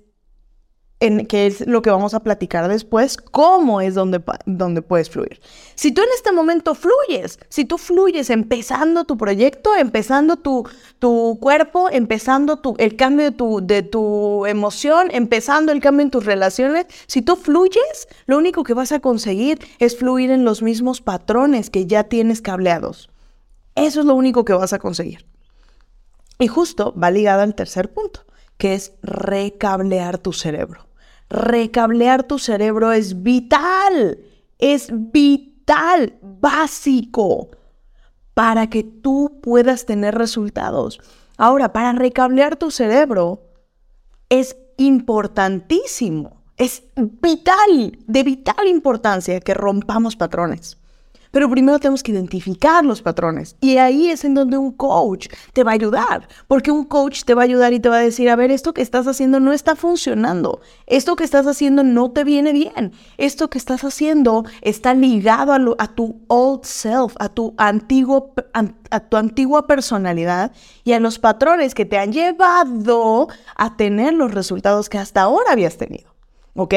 en, 1.02 1.26
que 1.26 1.47
es 1.47 1.66
lo 1.66 1.82
que 1.82 1.90
vamos 1.90 2.14
a 2.14 2.21
platicar 2.21 2.68
después, 2.68 3.16
cómo 3.16 3.80
es 3.80 3.94
donde, 3.94 4.23
donde 4.47 4.82
puedes 4.82 5.11
fluir. 5.11 5.40
Si 5.75 5.90
tú 5.90 6.00
en 6.00 6.09
este 6.14 6.30
momento 6.30 6.76
fluyes, 6.76 7.40
si 7.49 7.64
tú 7.64 7.76
fluyes 7.76 8.30
empezando 8.30 9.04
tu 9.04 9.16
proyecto, 9.16 9.75
empezando 9.75 10.37
tu, 10.37 10.64
tu 11.00 11.38
cuerpo, 11.40 11.90
empezando 11.90 12.61
tu, 12.61 12.76
el 12.78 12.94
cambio 12.94 13.25
de 13.25 13.32
tu, 13.32 13.61
de 13.61 13.82
tu 13.82 14.47
emoción, 14.47 15.09
empezando 15.11 15.73
el 15.73 15.80
cambio 15.80 16.04
en 16.04 16.11
tus 16.11 16.25
relaciones, 16.25 16.87
si 17.06 17.21
tú 17.21 17.35
fluyes, 17.35 18.06
lo 18.26 18.38
único 18.38 18.62
que 18.62 18.75
vas 18.75 18.92
a 18.92 19.00
conseguir 19.00 19.59
es 19.80 19.97
fluir 19.97 20.30
en 20.30 20.44
los 20.44 20.62
mismos 20.62 21.00
patrones 21.00 21.68
que 21.68 21.87
ya 21.87 22.04
tienes 22.04 22.40
cableados. 22.40 23.11
Eso 23.75 24.00
es 24.00 24.06
lo 24.06 24.14
único 24.14 24.44
que 24.44 24.52
vas 24.52 24.73
a 24.73 24.78
conseguir. 24.78 25.26
Y 26.38 26.47
justo 26.47 26.94
va 26.94 27.11
ligado 27.11 27.42
al 27.42 27.56
tercer 27.56 27.92
punto 27.92 28.21
que 28.56 28.75
es 28.75 28.92
recablear 29.02 30.18
tu 30.18 30.32
cerebro. 30.32 30.87
Recablear 31.32 32.24
tu 32.24 32.38
cerebro 32.38 32.92
es 32.92 33.22
vital, 33.22 34.18
es 34.58 34.90
vital, 34.92 36.12
básico 36.20 37.48
para 38.34 38.68
que 38.68 38.82
tú 38.82 39.40
puedas 39.42 39.86
tener 39.86 40.14
resultados. 40.14 41.00
Ahora, 41.38 41.72
para 41.72 41.92
recablear 41.92 42.56
tu 42.56 42.70
cerebro 42.70 43.40
es 44.28 44.58
importantísimo, 44.76 46.42
es 46.58 46.82
vital, 46.96 47.98
de 48.06 48.22
vital 48.24 48.68
importancia 48.68 49.40
que 49.40 49.54
rompamos 49.54 50.16
patrones. 50.16 50.76
Pero 51.32 51.50
primero 51.50 51.78
tenemos 51.78 52.02
que 52.02 52.12
identificar 52.12 52.84
los 52.84 53.02
patrones. 53.02 53.56
Y 53.60 53.78
ahí 53.78 54.10
es 54.10 54.24
en 54.24 54.34
donde 54.34 54.58
un 54.58 54.70
coach 54.70 55.28
te 55.52 55.64
va 55.64 55.72
a 55.72 55.74
ayudar. 55.74 56.28
Porque 56.46 56.70
un 56.70 56.84
coach 56.84 57.24
te 57.24 57.34
va 57.34 57.42
a 57.42 57.44
ayudar 57.44 57.72
y 57.72 57.80
te 57.80 57.88
va 57.88 57.96
a 57.96 58.00
decir, 58.00 58.28
a 58.30 58.36
ver, 58.36 58.52
esto 58.52 58.74
que 58.74 58.82
estás 58.82 59.06
haciendo 59.08 59.40
no 59.40 59.52
está 59.52 59.74
funcionando. 59.74 60.60
Esto 60.86 61.16
que 61.16 61.24
estás 61.24 61.46
haciendo 61.46 61.82
no 61.82 62.12
te 62.12 62.22
viene 62.22 62.52
bien. 62.52 62.92
Esto 63.16 63.48
que 63.50 63.58
estás 63.58 63.82
haciendo 63.82 64.44
está 64.60 64.94
ligado 64.94 65.74
a, 65.78 65.88
tu 65.88 66.20
old 66.28 66.64
self, 66.64 67.14
a 67.18 67.30
tu, 67.30 67.54
antiguo, 67.56 68.34
a 68.52 69.00
tu 69.00 69.16
antigua 69.16 69.66
personalidad 69.66 70.52
y 70.84 70.92
a 70.92 71.00
los 71.00 71.18
patrones 71.18 71.74
que 71.74 71.86
te 71.86 71.98
han 71.98 72.12
llevado 72.12 73.28
a 73.56 73.76
tener 73.76 74.12
los 74.12 74.32
resultados 74.32 74.90
que 74.90 74.98
hasta 74.98 75.22
ahora 75.22 75.52
habías 75.52 75.78
tenido. 75.78 76.12
¿Ok? 76.54 76.75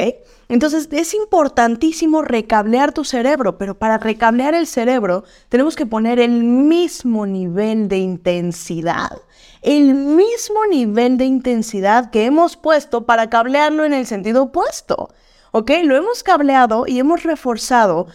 Entonces 0.48 0.88
es 0.92 1.14
importantísimo 1.14 2.22
recablear 2.22 2.94
tu 2.94 3.04
cerebro, 3.04 3.58
pero 3.58 3.78
para 3.78 3.98
recablear 3.98 4.54
el 4.54 4.68
cerebro 4.68 5.26
tenemos 5.50 5.76
que 5.76 5.86
poner 5.86 6.20
el 6.20 6.44
mismo 6.44 7.26
nivel 7.26 7.90
de 7.90 7.98
intensidad, 7.98 9.22
el 9.62 9.94
mismo 9.94 10.66
nivel 10.70 11.18
de 11.18 11.26
intensidad 11.26 12.10
que 12.10 12.26
hemos 12.26 12.56
puesto 12.56 13.06
para 13.06 13.30
cablearlo 13.30 13.84
en 13.84 13.94
el 13.94 14.06
sentido 14.06 14.44
opuesto. 14.44 15.10
¿Ok? 15.52 15.72
Lo 15.86 15.96
hemos 15.96 16.22
cableado 16.22 16.86
y 16.86 17.00
hemos 17.00 17.24
reforzado 17.24 18.08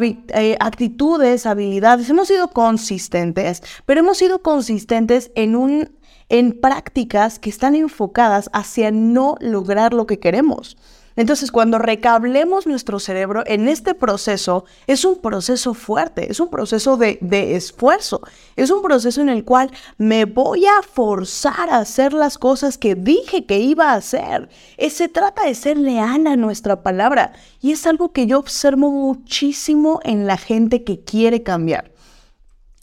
eh, 0.00 0.56
actitudes, 0.58 1.46
habilidades, 1.46 2.10
hemos 2.10 2.26
sido 2.26 2.48
consistentes, 2.48 3.62
pero 3.86 4.00
hemos 4.00 4.18
sido 4.18 4.42
consistentes 4.42 5.30
en 5.36 5.54
un 5.54 5.96
en 6.28 6.60
prácticas 6.60 7.38
que 7.38 7.50
están 7.50 7.74
enfocadas 7.74 8.50
hacia 8.52 8.90
no 8.90 9.36
lograr 9.40 9.94
lo 9.94 10.06
que 10.06 10.18
queremos. 10.18 10.76
Entonces, 11.18 11.50
cuando 11.50 11.80
recablemos 11.80 12.68
nuestro 12.68 13.00
cerebro 13.00 13.42
en 13.44 13.66
este 13.66 13.92
proceso, 13.92 14.64
es 14.86 15.04
un 15.04 15.20
proceso 15.20 15.74
fuerte, 15.74 16.30
es 16.30 16.38
un 16.38 16.48
proceso 16.48 16.96
de, 16.96 17.18
esfuerzo, 17.56 18.20
es 18.54 18.70
un 18.70 18.82
proceso 18.82 19.20
en 19.20 19.28
el 19.28 19.44
cual 19.44 19.72
me 19.96 20.26
voy 20.26 20.66
a 20.66 20.80
forzar 20.80 21.70
a 21.70 21.78
hacer 21.78 22.12
las 22.12 22.38
cosas 22.38 22.78
que 22.78 22.94
dije 22.94 23.46
que 23.46 23.58
iba 23.58 23.90
a 23.90 23.94
hacer. 23.94 24.48
Eh, 24.76 24.90
se 24.90 25.08
trata 25.08 25.44
de 25.44 25.56
ser 25.56 25.76
leal 25.76 26.28
a 26.28 26.36
nuestra 26.36 26.84
palabra 26.84 27.32
y 27.60 27.72
es 27.72 27.84
algo 27.88 28.12
que 28.12 28.28
yo 28.28 28.38
observo 28.38 28.92
muchísimo 28.92 29.98
en 30.04 30.24
la 30.28 30.36
gente 30.36 30.84
que 30.84 31.00
quiere 31.00 31.42
cambiar 31.42 31.90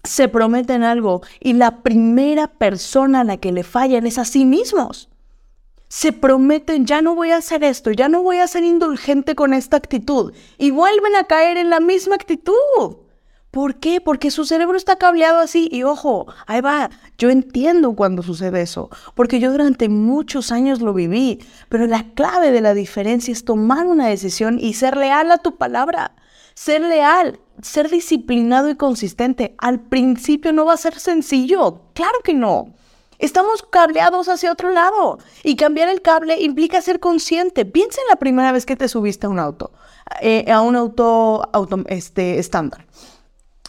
se 0.04 0.28
prometen 0.28 0.84
algo 0.84 1.24
y 1.40 1.54
la 1.54 1.82
primera 1.82 2.46
persona 2.46 3.22
a 3.22 3.24
la 3.24 3.38
que 3.38 3.52
le 3.52 3.64
fallan 3.64 4.06
es 4.06 4.20
a 4.20 4.26
sí 4.26 4.46
mismos 4.46 5.10
se 5.96 6.12
prometen, 6.12 6.86
ya 6.86 7.02
no 7.02 7.16
voy 7.16 7.32
a 7.32 7.38
hacer 7.38 7.64
esto, 7.64 7.90
ya 7.90 8.10
no 8.10 8.22
voy 8.22 8.40
a 8.40 8.48
ser 8.50 8.66
indulgente 8.66 9.34
con 9.34 9.54
esta 9.54 9.78
actitud 9.78 10.34
y 10.58 10.72
vuelven 10.72 11.16
a 11.16 11.24
caer 11.24 11.56
en 11.56 11.70
la 11.70 11.80
misma 11.80 12.16
actitud. 12.16 12.98
¿Por 13.50 13.76
qué? 13.76 14.02
Porque 14.02 14.30
su 14.30 14.44
cerebro 14.44 14.76
está 14.76 14.98
cableado 14.98 15.40
así 15.40 15.70
y 15.72 15.84
ojo, 15.84 16.28
ahí 16.48 16.60
va, 16.60 16.90
yo 17.18 17.30
entiendo 17.30 17.96
cuando 17.96 18.24
sucede 18.24 18.62
eso, 18.62 18.90
porque 19.14 19.40
yo 19.40 19.54
durante 19.54 19.88
muchos 19.88 20.52
años 20.52 20.82
lo 20.82 20.94
viví, 20.94 21.40
pero 21.70 21.88
la 21.88 22.04
clave 22.14 22.52
de 22.52 22.60
la 22.60 22.74
diferencia 22.74 23.32
es 23.32 23.46
tomar 23.46 23.86
una 23.86 24.08
decisión 24.08 24.60
y 24.60 24.74
ser 24.74 24.98
leal 24.98 25.32
a 25.32 25.38
tu 25.38 25.56
palabra, 25.56 26.14
ser 26.56 26.82
leal, 26.82 27.40
ser 27.62 27.90
disciplinado 27.90 28.70
y 28.70 28.76
consistente. 28.76 29.56
Al 29.60 29.80
principio 29.80 30.52
no 30.52 30.66
va 30.66 30.74
a 30.74 30.78
ser 30.78 31.00
sencillo, 31.00 31.84
claro 31.94 32.20
que 32.22 32.34
no. 32.34 32.74
Estamos 33.20 33.64
cableados 33.64 34.30
hacia 34.30 34.52
otro 34.52 34.70
lado 34.72 35.20
y 35.44 35.56
cambiar 35.56 35.90
el 35.90 36.02
cable 36.02 36.42
implica 36.42 36.82
ser 36.82 37.00
consciente. 37.00 37.66
Piensa 37.66 38.02
en 38.02 38.08
la 38.10 38.18
primera 38.18 38.52
vez 38.52 38.66
que 38.66 38.76
te 38.76 38.88
subiste 38.88 39.28
a 39.28 39.30
un 39.30 39.40
auto, 39.40 39.72
eh, 40.22 40.52
a 40.52 40.62
un 40.62 40.76
auto, 40.76 41.50
este, 41.88 42.40
estándar. 42.40 42.86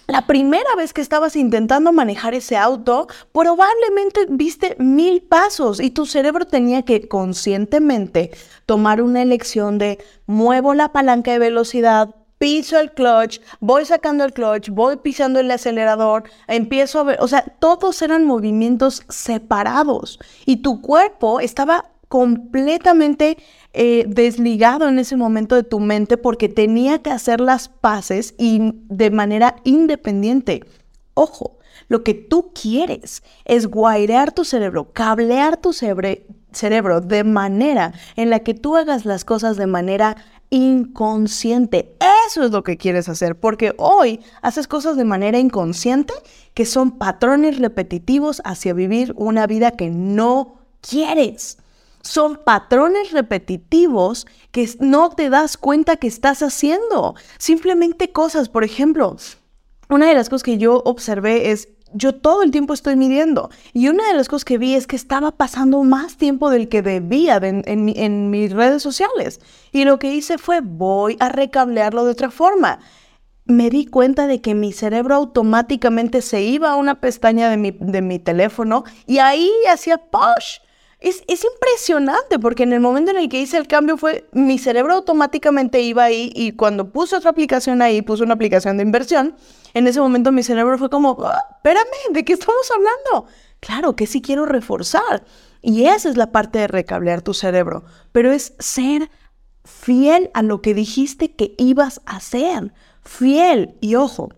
La 0.08 0.26
primera 0.26 0.76
vez 0.76 0.92
que 0.92 1.00
estabas 1.00 1.34
intentando 1.34 1.92
manejar 1.92 2.34
ese 2.34 2.56
auto, 2.56 3.08
probablemente 3.32 4.26
viste 4.28 4.76
mil 4.78 5.22
pasos 5.22 5.80
y 5.80 5.90
tu 5.90 6.06
cerebro 6.06 6.46
tenía 6.46 6.82
que 6.82 7.08
conscientemente 7.08 8.30
tomar 8.66 9.02
una 9.02 9.20
elección 9.20 9.78
de 9.78 9.98
muevo 10.26 10.74
la 10.74 10.92
palanca 10.92 11.32
de 11.32 11.40
velocidad, 11.40 12.14
piso 12.38 12.78
el 12.78 12.93
clutch, 12.93 13.40
voy 13.61 13.85
sacando 13.85 14.25
el 14.25 14.33
clutch, 14.33 14.69
voy 14.71 14.97
pisando 14.97 15.40
el 15.40 15.50
acelerador, 15.50 16.25
empiezo 16.49 17.00
a 17.00 17.05
ver, 17.05 17.19
o 17.21 17.28
sea, 17.28 17.43
todos 17.59 18.02
eran 18.02 18.25
movimientos 18.25 19.02
separados 19.09 20.19
y 20.45 20.59
tu 20.59 20.81
cuerpo 20.81 21.40
estaba 21.40 21.90
completamente 22.09 23.37
eh, 23.73 24.05
desligado 24.09 24.88
en 24.88 24.99
ese 24.99 25.16
momento 25.16 25.55
de 25.55 25.64
tu 25.64 25.81
mente 25.81 26.16
porque 26.16 26.49
tenía 26.49 27.02
que 27.02 27.11
hacer 27.11 27.40
las 27.40 27.69
paces 27.69 28.35
y 28.38 28.73
de 28.88 29.11
manera 29.11 29.57
independiente. 29.64 30.62
Ojo, 31.14 31.59
lo 31.88 32.02
que 32.02 32.14
tú 32.14 32.52
quieres 32.52 33.23
es 33.45 33.66
guairear 33.66 34.33
tu 34.33 34.45
cerebro, 34.45 34.93
cablear 34.93 35.57
tu 35.57 35.73
cerebro 35.73 37.00
de 37.00 37.25
manera 37.25 37.93
en 38.16 38.31
la 38.31 38.40
que 38.40 38.55
tú 38.55 38.76
hagas 38.76 39.05
las 39.05 39.25
cosas 39.25 39.57
de 39.57 39.66
manera 39.66 40.16
inconsciente. 40.50 41.96
Eso 42.26 42.44
es 42.44 42.50
lo 42.50 42.62
que 42.62 42.76
quieres 42.76 43.08
hacer, 43.08 43.38
porque 43.38 43.74
hoy 43.78 44.20
haces 44.42 44.68
cosas 44.68 44.96
de 44.96 45.04
manera 45.04 45.38
inconsciente 45.38 46.14
que 46.54 46.66
son 46.66 46.98
patrones 46.98 47.58
repetitivos 47.58 48.40
hacia 48.44 48.72
vivir 48.72 49.12
una 49.16 49.46
vida 49.46 49.72
que 49.72 49.90
no 49.90 50.58
quieres. 50.80 51.58
Son 52.02 52.40
patrones 52.44 53.10
repetitivos 53.10 54.26
que 54.52 54.68
no 54.78 55.10
te 55.10 55.28
das 55.28 55.56
cuenta 55.56 55.96
que 55.96 56.06
estás 56.06 56.42
haciendo. 56.42 57.16
Simplemente 57.38 58.12
cosas, 58.12 58.48
por 58.48 58.62
ejemplo, 58.62 59.16
una 59.88 60.08
de 60.08 60.14
las 60.14 60.28
cosas 60.28 60.44
que 60.44 60.58
yo 60.58 60.82
observé 60.84 61.50
es 61.50 61.68
yo 61.93 62.14
todo 62.14 62.43
el 62.43 62.50
tiempo 62.50 62.75
estoy 62.75 62.97
midiendo. 62.97 63.50
Y 63.73 63.88
una 63.88 64.07
de 64.09 64.14
las 64.14 64.28
cosas 64.28 64.45
que 64.45 64.59
vi 64.59 64.75
es 64.75 64.87
que 64.87 64.97
estaba 64.97 65.33
pasando 65.33 65.83
más 65.83 66.16
tiempo 66.16 66.50
del 66.50 66.69
que 66.69 66.83
debía 66.83 67.40
en, 67.43 68.31
mis 68.31 68.52
redes 68.52 68.83
sociales. 68.83 69.40
Y 69.73 69.85
lo 69.85 69.99
que 69.99 70.14
hice 70.14 70.38
fue, 70.38 70.61
voy 70.61 71.16
a 71.21 71.28
recablearlo 71.28 72.05
de 72.05 72.12
otra 72.12 72.31
forma. 72.31 72.81
Me 73.45 73.71
di 73.71 73.87
cuenta 73.87 74.26
de 74.26 74.40
que 74.40 74.55
mi 74.55 74.73
cerebro 74.73 75.14
automáticamente 75.14 76.21
se 76.21 76.43
iba 76.43 76.71
a 76.71 76.76
una 76.76 77.00
pestaña 77.00 77.49
de 77.49 77.57
mi, 77.57 77.71
de 77.71 78.02
mi 78.02 78.19
teléfono 78.19 78.85
y 79.07 79.19
ahí 79.19 79.50
hacía 79.71 79.99
push. 79.99 80.59
Es, 80.98 81.22
es, 81.28 81.44
impresionante 81.44 82.38
porque 82.38 82.62
en 82.62 82.72
el 82.72 82.80
momento 82.80 83.10
en 83.10 83.18
el 83.18 83.28
que 83.28 83.40
hice 83.40 83.58
el 83.58 83.66
cambio 83.66 83.98
fue 83.98 84.26
mi 84.32 84.58
cerebro 84.58 84.94
automáticamente 84.94 85.82
iba 85.82 86.04
ahí 86.04 86.32
y 86.34 86.52
cuando 86.52 86.90
puse 86.90 87.16
otra 87.16 87.30
aplicación 87.30 87.82
ahí, 87.82 88.00
puse 88.00 88.22
una 88.22 88.32
aplicación 88.32 88.78
de 88.78 88.82
inversión, 88.82 89.36
en 89.74 89.86
ese 89.86 90.00
momento 90.00 90.32
mi 90.32 90.42
cerebro 90.42 90.78
fue 90.78 90.88
como, 90.88 91.18
ah, 91.22 91.44
espérame, 91.56 92.12
¿de 92.12 92.24
qué 92.24 92.32
estamos 92.32 92.70
hablando? 92.70 93.30
Claro 93.60 93.94
que 93.94 94.06
sí 94.06 94.22
quiero 94.22 94.46
reforzar. 94.46 95.24
Y 95.60 95.84
esa 95.86 96.08
es 96.08 96.16
la 96.16 96.32
parte 96.32 96.60
de 96.60 96.68
recablear 96.68 97.22
tu 97.22 97.34
cerebro, 97.34 97.84
pero 98.12 98.32
es 98.32 98.54
ser 98.58 99.10
fiel 99.64 100.30
a 100.32 100.42
lo 100.42 100.62
que 100.62 100.74
dijiste 100.74 101.34
que 101.34 101.54
ibas 101.58 102.00
a 102.06 102.16
hacer. 102.16 102.72
Fiel. 103.02 103.76
Y 103.80 103.96
ojo, 103.96 104.30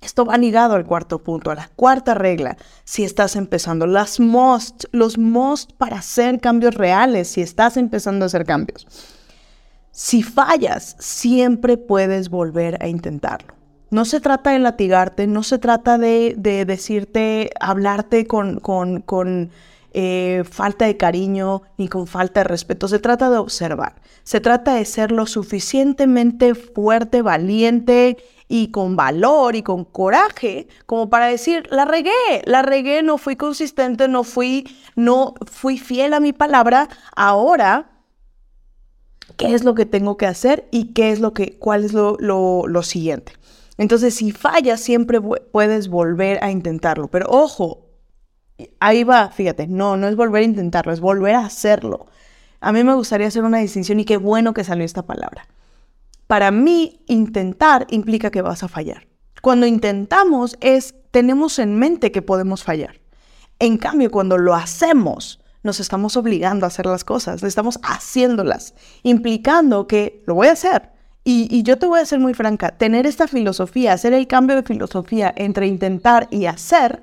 esto 0.00 0.24
va 0.24 0.38
ligado 0.38 0.74
al 0.74 0.84
cuarto 0.84 1.22
punto, 1.22 1.50
a 1.50 1.54
la 1.54 1.70
cuarta 1.74 2.14
regla. 2.14 2.56
Si 2.84 3.04
estás 3.04 3.36
empezando, 3.36 3.86
las 3.86 4.20
most, 4.20 4.84
los 4.92 5.18
most 5.18 5.72
para 5.72 5.98
hacer 5.98 6.40
cambios 6.40 6.74
reales, 6.74 7.28
si 7.28 7.40
estás 7.40 7.76
empezando 7.76 8.24
a 8.24 8.26
hacer 8.26 8.44
cambios. 8.44 8.86
Si 9.90 10.22
fallas, 10.22 10.96
siempre 10.98 11.78
puedes 11.78 12.28
volver 12.28 12.82
a 12.82 12.88
intentarlo. 12.88 13.54
No 13.90 14.04
se 14.04 14.20
trata 14.20 14.50
de 14.50 14.58
latigarte, 14.58 15.26
no 15.26 15.42
se 15.42 15.58
trata 15.58 15.96
de, 15.96 16.34
decirte, 16.36 17.50
hablarte 17.60 18.26
con, 18.26 18.60
con, 18.60 19.50
eh, 19.92 20.44
falta 20.50 20.84
de 20.84 20.96
cariño 20.96 21.62
ni 21.78 21.88
con 21.88 22.06
falta 22.06 22.40
de 22.40 22.44
respeto. 22.44 22.88
Se 22.88 22.98
trata 22.98 23.30
de 23.30 23.38
observar. 23.38 23.94
Se 24.24 24.40
trata 24.40 24.74
de 24.74 24.84
ser 24.84 25.12
lo 25.12 25.24
suficientemente 25.26 26.54
fuerte, 26.54 27.22
valiente 27.22 28.18
y 28.48 28.70
con 28.70 28.96
valor 28.96 29.56
y 29.56 29.62
con 29.62 29.84
coraje 29.84 30.68
como 30.86 31.10
para 31.10 31.26
decir, 31.26 31.66
la 31.70 31.84
regué, 31.84 32.10
la 32.44 32.62
regué, 32.62 33.02
no 33.02 33.18
fui 33.18 33.36
consistente, 33.36 34.08
no 34.08 34.24
fui, 34.24 34.66
no 34.94 35.34
fui 35.46 35.78
fiel 35.78 36.14
a 36.14 36.20
mi 36.20 36.32
palabra. 36.32 36.88
Ahora 37.14 37.90
qué 39.36 39.54
es 39.54 39.64
lo 39.64 39.74
que 39.74 39.86
tengo 39.86 40.16
que 40.16 40.26
hacer 40.26 40.68
y 40.70 40.92
qué 40.92 41.10
es 41.10 41.20
lo 41.20 41.32
que, 41.32 41.58
cuál 41.58 41.84
es 41.84 41.92
lo, 41.92 42.16
lo 42.18 42.82
siguiente. 42.82 43.32
Entonces, 43.78 44.14
si 44.14 44.32
fallas, 44.32 44.80
siempre 44.80 45.20
puedes 45.20 45.88
volver 45.88 46.42
a 46.42 46.50
intentarlo. 46.50 47.08
Pero 47.08 47.26
ojo, 47.28 47.86
ahí 48.80 49.04
va, 49.04 49.28
fíjate, 49.28 49.66
no, 49.66 49.96
no 49.96 50.08
es 50.08 50.16
volver 50.16 50.42
a 50.42 50.46
intentarlo, 50.46 50.92
es 50.92 51.00
volver 51.00 51.34
a 51.34 51.44
hacerlo. 51.44 52.06
A 52.60 52.72
mí 52.72 52.82
me 52.84 52.94
gustaría 52.94 53.26
hacer 53.26 53.44
una 53.44 53.58
distinción 53.58 54.00
y 54.00 54.04
qué 54.04 54.16
bueno 54.16 54.54
que 54.54 54.64
salió 54.64 54.84
esta 54.84 55.02
palabra. 55.02 55.46
Para 56.26 56.50
mí, 56.50 57.04
intentar 57.06 57.86
implica 57.90 58.30
que 58.30 58.42
vas 58.42 58.62
a 58.62 58.68
fallar. 58.68 59.06
Cuando 59.42 59.66
intentamos 59.66 60.56
es 60.60 60.94
tenemos 61.10 61.58
en 61.58 61.78
mente 61.78 62.12
que 62.12 62.20
podemos 62.20 62.62
fallar. 62.62 63.00
En 63.58 63.78
cambio, 63.78 64.10
cuando 64.10 64.36
lo 64.36 64.54
hacemos, 64.54 65.40
nos 65.62 65.80
estamos 65.80 66.16
obligando 66.16 66.66
a 66.66 66.68
hacer 66.68 66.86
las 66.86 67.04
cosas, 67.04 67.42
estamos 67.42 67.78
haciéndolas, 67.82 68.74
implicando 69.02 69.86
que 69.86 70.22
lo 70.26 70.34
voy 70.34 70.48
a 70.48 70.52
hacer. 70.52 70.90
Y, 71.24 71.64
yo 71.64 71.76
te 71.76 71.86
voy 71.86 71.98
a 71.98 72.04
ser 72.04 72.20
muy 72.20 72.34
franca, 72.34 72.76
tener 72.76 73.04
esta 73.04 73.26
filosofía, 73.26 73.92
hacer 73.92 74.12
el 74.12 74.28
cambio 74.28 74.54
de 74.54 74.62
filosofía 74.62 75.34
entre 75.36 75.66
intentar 75.66 76.28
y 76.30 76.46
hacer, 76.46 77.02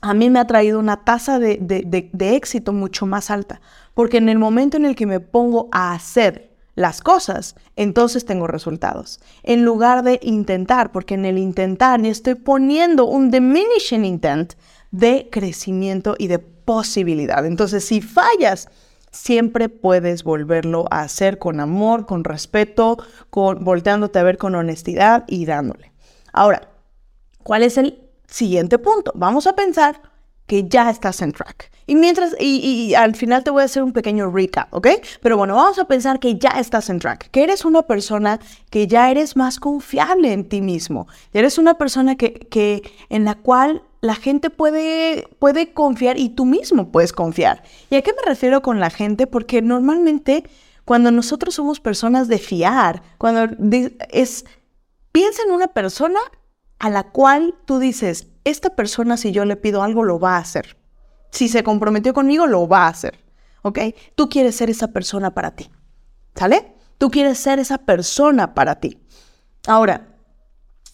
a 0.00 0.12
mí 0.12 0.28
me 0.28 0.40
ha 0.40 0.46
traído 0.48 0.80
una 0.80 1.04
tasa 1.04 1.38
de, 1.38 1.58
de, 1.60 2.34
éxito 2.34 2.72
mucho 2.72 3.06
más 3.06 3.30
alta. 3.30 3.60
Porque 3.94 4.16
en 4.16 4.28
el 4.28 4.38
momento 4.38 4.76
en 4.76 4.86
el 4.86 4.96
que 4.96 5.06
me 5.06 5.20
pongo 5.20 5.68
a 5.70 5.92
hacer 5.92 6.51
las 6.74 7.02
cosas, 7.02 7.54
entonces 7.76 8.24
tengo 8.24 8.46
resultados. 8.46 9.20
En 9.42 9.64
lugar 9.64 10.02
de 10.02 10.18
intentar, 10.22 10.92
porque 10.92 11.14
en 11.14 11.24
el 11.24 11.38
intentar 11.38 12.04
estoy 12.04 12.34
poniendo 12.34 13.04
un 13.04 13.30
diminishing 13.30 14.04
intent 14.04 14.54
de 14.90 15.28
crecimiento 15.30 16.14
y 16.18 16.28
de 16.28 16.38
posibilidad. 16.38 17.44
Entonces, 17.44 17.84
si 17.84 18.00
fallas, 18.00 18.68
siempre 19.10 19.68
puedes 19.68 20.24
volverlo 20.24 20.86
a 20.90 21.02
hacer 21.02 21.38
con 21.38 21.60
amor, 21.60 22.06
con 22.06 22.24
respeto, 22.24 22.98
con 23.30 23.64
volteándote 23.64 24.18
a 24.18 24.22
ver 24.22 24.38
con 24.38 24.54
honestidad 24.54 25.24
y 25.28 25.44
dándole. 25.44 25.92
Ahora, 26.32 26.68
¿cuál 27.42 27.62
es 27.62 27.76
el 27.76 28.00
siguiente 28.26 28.78
punto? 28.78 29.12
Vamos 29.14 29.46
a 29.46 29.54
pensar 29.54 30.00
que 30.52 30.68
ya 30.68 30.90
estás 30.90 31.22
en 31.22 31.32
track. 31.32 31.70
Y 31.86 31.94
mientras, 31.94 32.36
y, 32.38 32.92
al 32.92 33.14
final 33.14 33.42
te 33.42 33.48
voy 33.48 33.62
a 33.62 33.64
hacer 33.64 33.82
un 33.82 33.94
pequeño 33.94 34.30
recap, 34.30 34.68
¿ok? 34.74 34.86
Pero 35.22 35.38
bueno, 35.38 35.54
vamos 35.56 35.78
a 35.78 35.86
pensar 35.86 36.20
que 36.20 36.34
ya 36.36 36.50
estás 36.50 36.90
en 36.90 36.98
track, 36.98 37.30
que 37.30 37.42
eres 37.42 37.64
una 37.64 37.80
persona 37.80 38.38
que 38.68 38.86
ya 38.86 39.10
eres 39.10 39.34
más 39.34 39.58
confiable 39.58 40.30
en 40.30 40.46
ti 40.46 40.60
mismo, 40.60 41.08
eres 41.32 41.56
una 41.56 41.78
persona 41.78 42.16
que, 42.16 42.34
que 42.34 42.82
en 43.08 43.24
la 43.24 43.36
cual 43.36 43.82
la 44.02 44.14
gente 44.14 44.50
puede, 44.50 45.26
puede 45.38 45.72
confiar 45.72 46.18
y 46.18 46.28
tú 46.28 46.44
mismo 46.44 46.92
puedes 46.92 47.14
confiar. 47.14 47.62
¿Y 47.88 47.96
a 47.96 48.02
qué 48.02 48.12
me 48.12 48.28
refiero 48.28 48.60
con 48.60 48.78
la 48.78 48.90
gente? 48.90 49.26
Porque 49.26 49.62
normalmente 49.62 50.44
cuando 50.84 51.10
nosotros 51.10 51.54
somos 51.54 51.80
personas 51.80 52.28
de 52.28 52.36
fiar, 52.36 53.02
cuando 53.16 53.56
es, 54.10 54.44
piensa 55.12 55.44
en 55.46 55.52
una 55.52 55.68
persona 55.68 56.20
a 56.78 56.90
la 56.90 57.04
cual 57.04 57.54
tú 57.64 57.78
dices, 57.78 58.26
esta 58.44 58.70
persona 58.70 59.16
si 59.16 59.32
yo 59.32 59.44
le 59.44 59.56
pido 59.56 59.82
algo 59.82 60.04
lo 60.04 60.18
va 60.18 60.36
a 60.36 60.40
hacer. 60.40 60.76
Si 61.30 61.48
se 61.48 61.62
comprometió 61.62 62.12
conmigo, 62.12 62.46
lo 62.46 62.68
va 62.68 62.84
a 62.84 62.88
hacer. 62.88 63.18
¿Ok? 63.62 63.78
Tú 64.14 64.28
quieres 64.28 64.56
ser 64.56 64.70
esa 64.70 64.88
persona 64.88 65.32
para 65.34 65.52
ti. 65.52 65.70
¿Sale? 66.34 66.74
Tú 66.98 67.10
quieres 67.10 67.38
ser 67.38 67.58
esa 67.58 67.78
persona 67.78 68.54
para 68.54 68.80
ti. 68.80 68.98
Ahora, 69.66 70.12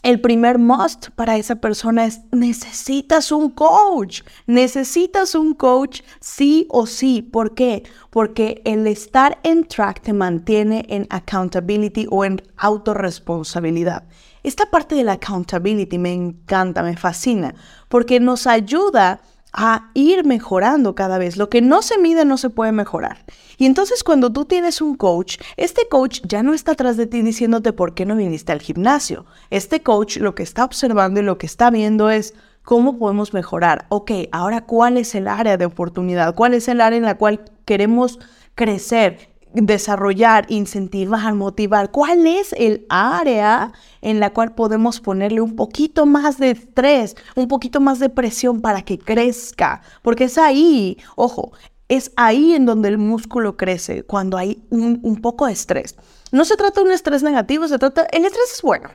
el 0.05 0.21
primer 0.21 0.59
must 0.59 1.09
para 1.17 1.37
esa 1.37 1.57
persona 1.57 2.07
es 2.07 2.21
necesitas 2.31 3.33
un 3.33 3.51
coach. 3.51 4.23
Necesitas 4.47 5.35
un 5.35 5.55
coach 5.55 6.03
sí 6.21 6.67
o 6.71 6.87
sí. 6.87 7.21
¿Por 7.21 7.55
qué? 7.55 7.83
Porque 8.11 8.63
el 8.65 8.87
estar 8.87 9.41
en 9.43 9.67
track 9.67 10.01
te 10.03 10.13
mantiene 10.13 10.87
en 10.89 11.07
accountability 11.11 12.07
o 12.11 12.25
en 12.25 12.41
autorresponsabilidad. 12.57 14.05
Esta 14.43 14.71
parte 14.71 14.95
de 14.95 15.05
la 15.05 15.13
accountability 15.13 15.99
me 15.99 16.13
encanta, 16.13 16.83
me 16.83 16.97
fascina, 16.97 17.55
porque 17.89 18.21
nos 18.21 18.47
ayuda 18.47 19.21
a 19.53 19.91
ir 19.95 20.25
mejorando 20.25 20.95
cada 20.95 21.19
vez. 21.19 21.37
Lo 21.37 21.49
que 21.49 21.63
no 21.63 21.83
se 21.83 21.99
mide 21.99 22.25
no 22.25 22.37
se 22.37 22.51
puede 22.51 22.73
mejorar. 22.73 23.25
Y 23.57 23.67
entonces 23.67 24.05
cuando 24.05 24.31
tú 24.33 24.45
tienes 24.45 24.81
un 24.81 24.97
coach, 24.97 25.39
este 25.57 25.89
coach 25.89 26.21
ya 26.27 26.43
no 26.43 26.55
está 26.55 26.73
atrás 26.73 26.97
de 26.97 27.07
ti 27.07 27.23
diciéndote 27.23 27.73
por 27.73 27.95
qué 27.95 28.07
no 28.07 28.17
viniste 28.17 28.53
al 28.53 28.61
gimnasio. 28.61 29.27
Este 29.51 29.83
coach 29.83 30.19
lo 30.19 30.35
que 30.35 30.43
está 30.43 30.65
observando 30.65 31.21
y 31.21 31.25
lo 31.25 31.39
que 31.39 31.47
está 31.47 31.71
viendo 31.71 32.11
es 32.11 32.35
cómo 32.63 32.99
podemos 32.99 33.33
mejorar. 33.33 33.87
Ok, 33.89 34.13
ahora 34.31 34.61
cuál 34.67 34.99
es 34.99 35.15
el 35.15 35.27
área 35.27 35.57
de 35.57 35.65
oportunidad, 35.65 36.35
cuál 36.35 36.55
es 36.55 36.69
el 36.69 36.81
área 36.81 36.99
en 36.99 37.05
la 37.05 37.17
cual 37.17 37.41
queremos 37.65 38.19
crecer, 38.55 39.31
desarrollar, 39.67 40.47
incentivar, 40.49 41.35
motivar. 41.35 41.91
¿Cuál 41.91 42.27
es 42.27 42.53
el 42.57 42.87
área 42.89 43.73
en 44.01 44.21
la 44.21 44.33
cual 44.33 44.55
podemos 44.55 45.01
ponerle 45.01 45.41
un 45.41 45.57
poquito 45.57 46.07
más 46.07 46.39
de 46.39 46.51
estrés, 46.51 47.17
un 47.35 47.49
poquito 47.49 47.81
más 47.81 47.99
de 47.99 48.09
presión 48.09 48.61
para 48.61 48.83
que 48.83 48.99
crezca? 48.99 49.83
Porque 50.03 50.25
es 50.25 50.39
ahí, 50.39 50.99
ojo, 51.17 51.53
es 51.89 52.13
ahí 52.17 52.55
en 52.55 52.67
donde 52.67 52.89
el 52.89 52.99
músculo 52.99 53.57
crece, 53.57 54.03
cuando 54.05 54.37
hay 54.37 54.63
un, 54.71 55.21
poco 55.21 55.47
de 55.47 55.53
estrés. 55.53 55.97
No 56.31 56.45
se 56.45 56.57
trata 56.57 56.81
de 56.81 56.87
un 56.87 56.93
estrés 56.93 57.23
negativo, 57.23 57.67
se 57.67 57.79
trata, 57.79 58.07
el 58.13 58.25
estrés 58.25 58.53
es 58.55 58.63
bueno 58.63 58.91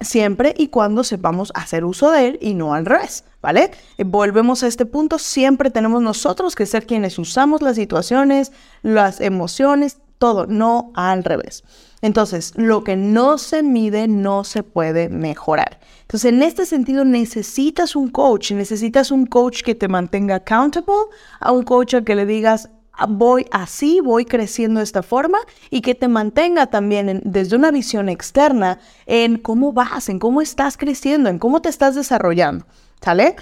siempre 0.00 0.54
y 0.56 0.68
cuando 0.68 1.04
sepamos 1.04 1.52
hacer 1.54 1.84
uso 1.84 2.10
de 2.10 2.28
él 2.28 2.38
y 2.40 2.54
no 2.54 2.74
al 2.74 2.86
revés, 2.86 3.24
¿vale? 3.42 3.70
Eh, 3.98 4.04
volvemos 4.04 4.62
a 4.62 4.66
este 4.66 4.86
punto, 4.86 5.18
siempre 5.18 5.70
tenemos 5.70 6.02
nosotros 6.02 6.54
que 6.54 6.66
ser 6.66 6.86
quienes 6.86 7.18
usamos 7.18 7.62
las 7.62 7.76
situaciones, 7.76 8.52
las 8.82 9.20
emociones, 9.20 9.98
todo, 10.18 10.46
no 10.46 10.92
al 10.94 11.24
revés. 11.24 11.64
Entonces, 12.02 12.52
lo 12.56 12.82
que 12.82 12.96
no 12.96 13.38
se 13.38 13.62
mide 13.62 14.08
no 14.08 14.44
se 14.44 14.62
puede 14.62 15.08
mejorar. 15.08 15.80
Entonces, 16.02 16.32
en 16.32 16.42
este 16.42 16.66
sentido, 16.66 17.04
necesitas 17.04 17.94
un 17.94 18.08
coach, 18.08 18.52
necesitas 18.52 19.10
un 19.10 19.26
coach 19.26 19.62
que 19.62 19.74
te 19.74 19.88
mantenga 19.88 20.36
accountable, 20.36 20.94
a 21.40 21.52
un 21.52 21.62
coach 21.62 21.94
al 21.94 22.04
que 22.04 22.14
le 22.14 22.26
digas, 22.26 22.70
voy 23.08 23.46
así, 23.50 24.00
voy 24.00 24.24
creciendo 24.24 24.78
de 24.78 24.84
esta 24.84 25.02
forma 25.02 25.38
y 25.70 25.80
que 25.80 25.94
te 25.94 26.08
mantenga 26.08 26.66
también 26.66 27.22
desde 27.24 27.56
una 27.56 27.70
visión 27.70 28.08
externa 28.08 28.78
en 29.06 29.38
cómo 29.38 29.72
vas, 29.72 30.08
en 30.08 30.18
cómo 30.18 30.42
estás 30.42 30.76
creciendo, 30.76 31.28
en 31.30 31.38
cómo 31.38 31.62
te 31.62 31.68
estás 31.68 31.94
desarrollando. 31.94 32.66
¿Sale? 33.00 33.36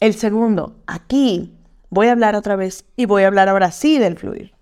El 0.00 0.14
segundo, 0.14 0.76
aquí 0.86 1.54
voy 1.90 2.08
a 2.08 2.12
hablar 2.12 2.36
otra 2.36 2.56
vez 2.56 2.84
y 2.96 3.06
voy 3.06 3.24
a 3.24 3.26
hablar 3.26 3.48
ahora 3.48 3.70
sí 3.70 3.98
del 3.98 4.16
fluir. 4.16 4.52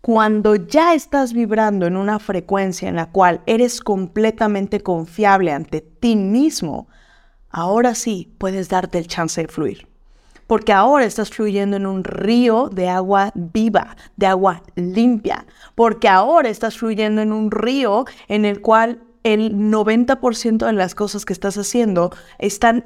Cuando 0.00 0.56
ya 0.56 0.94
estás 0.94 1.34
vibrando 1.34 1.86
en 1.86 1.96
una 1.96 2.18
frecuencia 2.18 2.88
en 2.88 2.96
la 2.96 3.10
cual 3.10 3.42
eres 3.44 3.80
completamente 3.80 4.80
confiable 4.80 5.52
ante 5.52 5.82
ti 5.82 6.16
mismo, 6.16 6.88
ahora 7.50 7.94
sí 7.94 8.34
puedes 8.38 8.70
darte 8.70 8.96
el 8.98 9.06
chance 9.06 9.42
de 9.42 9.48
fluir 9.48 9.89
porque 10.50 10.72
ahora 10.72 11.04
estás 11.04 11.30
fluyendo 11.30 11.76
en 11.76 11.86
un 11.86 12.02
río 12.02 12.70
de 12.72 12.88
agua 12.88 13.30
viva, 13.36 13.96
de 14.16 14.26
agua 14.26 14.64
limpia, 14.74 15.46
porque 15.76 16.08
ahora 16.08 16.48
estás 16.48 16.76
fluyendo 16.76 17.22
en 17.22 17.32
un 17.32 17.52
río 17.52 18.04
en 18.26 18.44
el 18.44 18.60
cual 18.60 19.00
el 19.22 19.54
90% 19.54 20.66
de 20.66 20.72
las 20.72 20.96
cosas 20.96 21.24
que 21.24 21.32
estás 21.32 21.56
haciendo 21.56 22.10
están 22.40 22.84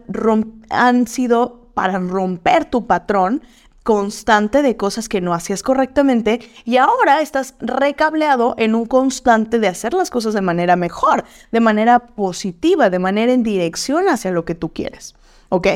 han 0.69 1.07
sido 1.07 1.71
para 1.73 1.99
romper 1.99 2.67
tu 2.67 2.87
patrón 2.87 3.41
constante 3.83 4.61
de 4.61 4.77
cosas 4.77 5.09
que 5.09 5.23
no 5.23 5.33
hacías 5.33 5.63
correctamente 5.63 6.41
y 6.67 6.77
ahora 6.77 7.23
estás 7.23 7.55
recableado 7.61 8.57
en 8.59 8.75
un 8.75 8.85
constante 8.85 9.59
de 9.59 9.69
hacer 9.69 9.95
las 9.95 10.11
cosas 10.11 10.35
de 10.35 10.43
manera 10.43 10.77
mejor, 10.77 11.25
de 11.51 11.61
manera 11.61 12.09
positiva, 12.09 12.91
de 12.91 12.99
manera 12.99 13.33
en 13.33 13.43
dirección 13.43 14.07
hacia 14.11 14.33
lo 14.33 14.45
que 14.45 14.55
tú 14.55 14.75
quieres. 14.75 15.15
¿Ok? 15.49 15.69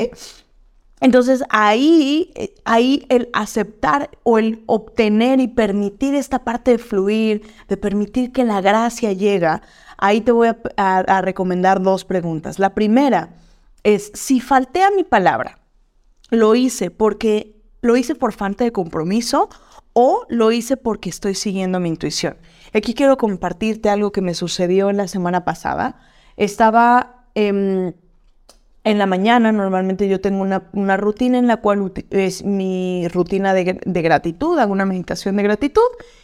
Entonces 1.01 1.43
ahí, 1.49 2.31
eh, 2.35 2.53
ahí 2.65 3.05
el 3.09 3.29
aceptar 3.33 4.09
o 4.23 4.37
el 4.37 4.63
obtener 4.65 5.39
y 5.39 5.47
permitir 5.47 6.13
esta 6.13 6.43
parte 6.43 6.71
de 6.71 6.77
fluir, 6.77 7.43
de 7.67 7.77
permitir 7.77 8.31
que 8.31 8.43
la 8.43 8.61
gracia 8.61 9.13
llega, 9.13 9.61
ahí 9.97 10.21
te 10.21 10.31
voy 10.31 10.49
a, 10.77 11.21
recomendar 11.21 11.81
dos 11.81 12.03
preguntas. 12.03 12.59
La 12.59 12.73
primera 12.73 13.35
es, 13.83 14.11
si 14.13 14.41
falté 14.41 14.83
a 14.83 14.91
mi 14.91 15.03
palabra, 15.03 15.59
¿lo 16.29 16.55
hice 16.55 16.91
porque 16.91 17.55
lo 17.81 17.95
hice 17.95 18.13
por 18.13 18.33
falta 18.33 18.65
de 18.65 18.73
compromiso 18.73 19.49
o 19.93 20.25
lo 20.27 20.51
hice 20.51 20.75
porque 20.75 21.09
estoy 21.09 21.33
siguiendo 21.33 21.79
mi 21.79 21.87
intuición? 21.87 22.37
Aquí 22.73 22.93
quiero 22.93 23.17
compartirte 23.17 23.89
algo 23.89 24.11
que 24.11 24.21
me 24.21 24.33
sucedió 24.33 24.91
la 24.91 25.07
semana 25.07 25.45
pasada. 25.45 25.97
Estaba... 26.35 27.25
Em, 27.35 27.93
en 28.83 28.97
la 28.97 29.05
mañana 29.05 29.51
normalmente 29.51 30.07
yo 30.07 30.21
tengo 30.21 30.41
una, 30.41 30.97
rutina 30.97 31.37
en 31.37 31.47
la 31.47 31.57
cual 31.57 31.91
es 32.11 32.43
mi 32.43 33.07
rutina 33.09 33.53
de, 33.53 33.79
gratitud, 33.85 34.57
hago 34.57 34.71
una 34.71 34.85
meditación 34.85 35.35
de 35.35 35.43
gratitud 35.43 35.81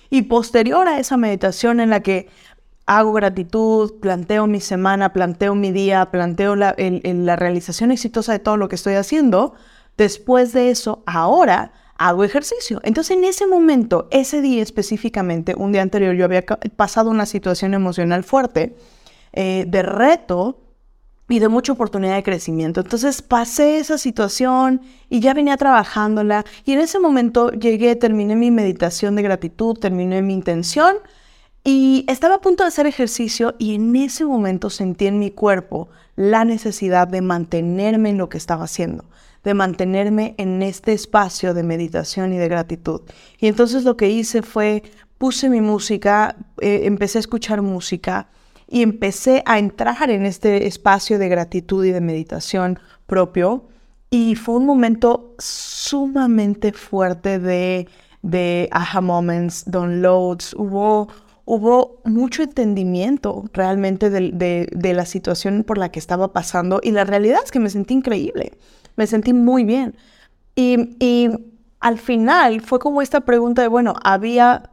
y 0.09 0.23
posterior 0.23 0.87
a 0.87 0.99
esa 0.99 1.17
meditación 1.17 1.79
en 1.79 1.89
la 1.89 1.99
que 1.99 2.27
hago 2.85 3.13
gratitud, 3.13 3.99
planteo 3.99 4.47
mi 4.47 4.61
semana, 4.61 5.11
planteo 5.11 5.55
mi 5.55 5.71
día, 5.71 6.11
planteo 6.11 6.55
la, 6.55 6.75
la 6.77 7.35
realización 7.35 7.91
exitosa 7.91 8.31
de 8.31 8.39
todo 8.39 8.57
lo 8.57 8.69
que 8.69 8.75
estoy 8.75 8.93
haciendo, 8.93 9.53
después 9.97 10.53
de 10.53 10.69
eso, 10.69 11.03
ahora 11.05 11.73
hago 11.97 12.23
ejercicio. 12.23 12.79
Entonces 12.83 13.17
en 13.17 13.23
ese 13.23 13.47
momento, 13.47 14.07
ese 14.11 14.41
día 14.41 14.61
específicamente, 14.61 15.55
un 15.57 15.71
día 15.71 15.81
anterior, 15.81 16.15
yo 16.15 16.25
había 16.25 16.45
pasado 16.75 17.09
una 17.09 17.25
situación 17.25 17.73
emocional 17.73 18.23
fuerte 18.23 18.75
eh, 19.33 19.65
de 19.67 19.81
reto 19.81 20.64
y 21.27 21.39
de 21.39 21.47
mucha 21.47 21.73
oportunidad 21.73 22.15
de 22.15 22.23
crecimiento. 22.23 22.81
Entonces 22.81 23.21
pasé 23.21 23.79
esa 23.79 23.97
situación 23.97 24.81
y 25.09 25.19
ya 25.19 25.33
venía 25.33 25.57
trabajándola 25.57 26.45
y 26.65 26.73
en 26.73 26.79
ese 26.79 26.99
momento 26.99 27.51
llegué, 27.51 27.95
terminé 27.95 28.35
mi 28.35 28.51
meditación 28.51 29.15
de 29.15 29.23
gratitud, 29.23 29.77
terminé 29.77 30.21
mi 30.21 30.33
intención 30.33 30.97
y 31.63 32.05
estaba 32.07 32.35
a 32.35 32.41
punto 32.41 32.63
de 32.63 32.67
hacer 32.67 32.85
ejercicio 32.85 33.55
y 33.57 33.73
en 33.73 33.95
ese 33.95 34.23
momento 34.23 34.69
sentí 34.69 35.07
en 35.07 35.17
mi 35.17 35.31
cuerpo 35.31 35.89
la 36.15 36.45
necesidad 36.45 37.07
de 37.07 37.21
mantenerme 37.21 38.11
en 38.11 38.19
lo 38.19 38.29
que 38.29 38.37
estaba 38.37 38.65
haciendo, 38.65 39.05
de 39.43 39.55
mantenerme 39.55 40.35
en 40.37 40.61
este 40.61 40.93
espacio 40.93 41.55
de 41.55 41.63
meditación 41.63 42.33
y 42.33 42.37
de 42.37 42.47
gratitud. 42.47 43.01
Y 43.39 43.47
entonces 43.47 43.83
lo 43.83 43.97
que 43.97 44.09
hice 44.09 44.43
fue, 44.43 44.83
puse 45.17 45.49
mi 45.49 45.59
música, 45.59 46.35
eh, 46.61 46.81
empecé 46.83 47.17
a 47.17 47.21
escuchar 47.21 47.63
música 47.63 48.29
y 48.67 48.81
empecé 48.81 49.43
a 49.45 49.59
entrar 49.59 50.09
en 50.09 50.25
este 50.25 50.67
espacio 50.67 51.19
de 51.19 51.29
gratitud 51.29 51.85
y 51.85 51.91
de 51.91 52.01
meditación 52.01 52.79
propio. 53.05 53.67
Y 54.09 54.35
fue 54.35 54.55
un 54.55 54.65
momento 54.65 55.35
sumamente 55.39 56.71
fuerte 56.71 57.39
de, 57.39 57.87
de 58.21 58.69
aha 58.71 59.01
moments, 59.01 59.63
downloads, 59.65 60.53
hubo 60.53 61.07
hubo 61.45 62.01
mucho 62.05 62.43
entendimiento 62.43 63.45
realmente 63.53 64.09
de, 64.09 64.93
la 64.93 65.05
situación 65.05 65.63
por 65.63 65.77
la 65.77 65.89
que 65.89 65.99
estaba 65.99 66.33
pasando 66.33 66.79
y 66.83 66.91
la 66.91 67.05
realidad 67.05 67.41
es 67.43 67.51
que 67.51 67.59
me 67.59 67.69
sentí 67.69 67.93
increíble, 67.93 68.53
me 68.95 69.07
sentí 69.07 69.31
muy 69.31 69.63
bien. 69.63 69.95
Y, 70.55 70.95
y 70.99 71.29
al 71.79 71.99
final 71.99 72.61
fue 72.61 72.79
como 72.79 73.01
esta 73.01 73.21
pregunta 73.21 73.61
de, 73.61 73.67
bueno, 73.67 73.93
había, 74.03 74.71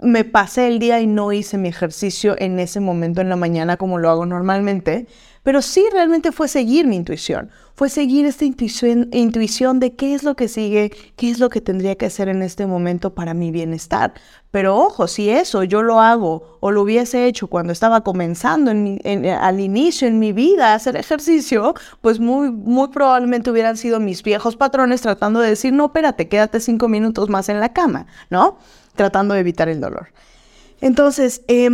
me 0.00 0.24
pasé 0.24 0.66
el 0.68 0.78
día 0.78 1.00
y 1.00 1.06
no 1.06 1.32
hice 1.32 1.56
mi 1.56 1.68
ejercicio 1.68 2.34
en 2.38 2.58
ese 2.58 2.80
momento 2.80 3.20
en 3.20 3.28
la 3.28 3.36
mañana 3.36 3.76
como 3.76 3.98
lo 3.98 4.10
hago 4.10 4.26
normalmente, 4.26 5.06
pero 5.44 5.60
sí 5.60 5.84
realmente 5.92 6.32
fue 6.32 6.48
seguir 6.48 6.86
mi 6.86 6.96
intuición, 6.96 7.50
fue 7.74 7.90
seguir 7.90 8.24
esta 8.24 8.44
intuición, 8.46 9.78
de 9.78 9.94
qué 9.94 10.14
es 10.14 10.22
lo 10.22 10.36
que 10.36 10.48
sigue, 10.48 10.90
qué 11.16 11.30
es 11.30 11.38
lo 11.38 11.50
que 11.50 11.60
tendría 11.60 11.96
que 11.96 12.06
hacer 12.06 12.28
en 12.28 12.40
este 12.42 12.66
momento 12.66 13.14
para 13.14 13.34
mi 13.34 13.50
bienestar. 13.50 14.14
Pero 14.50 14.76
ojo, 14.76 15.06
si 15.06 15.28
eso 15.28 15.62
yo 15.64 15.82
lo 15.82 16.00
hago 16.00 16.56
o 16.60 16.70
lo 16.70 16.82
hubiese 16.82 17.26
hecho 17.26 17.48
cuando 17.48 17.72
estaba 17.72 18.02
comenzando 18.02 18.70
al 18.70 19.60
inicio 19.60 20.08
en 20.08 20.18
mi 20.18 20.32
vida 20.32 20.72
a 20.72 20.74
hacer 20.76 20.96
ejercicio, 20.96 21.74
pues 22.00 22.20
muy, 22.20 22.50
muy 22.50 22.88
probablemente 22.88 23.50
hubieran 23.50 23.76
sido 23.76 24.00
mis 24.00 24.22
viejos 24.22 24.56
patrones 24.56 25.02
tratando 25.02 25.40
de 25.40 25.50
decir, 25.50 25.72
no, 25.74 25.86
espérate, 25.86 26.28
quédate 26.28 26.60
cinco 26.60 26.88
minutos 26.88 27.28
más 27.28 27.50
en 27.50 27.60
la 27.60 27.72
cama, 27.72 28.06
¿no? 28.30 28.56
Tratando 28.94 29.34
de 29.34 29.40
evitar 29.40 29.68
el 29.68 29.80
dolor. 29.80 30.08
Entonces, 30.80 31.42
eh, 31.48 31.70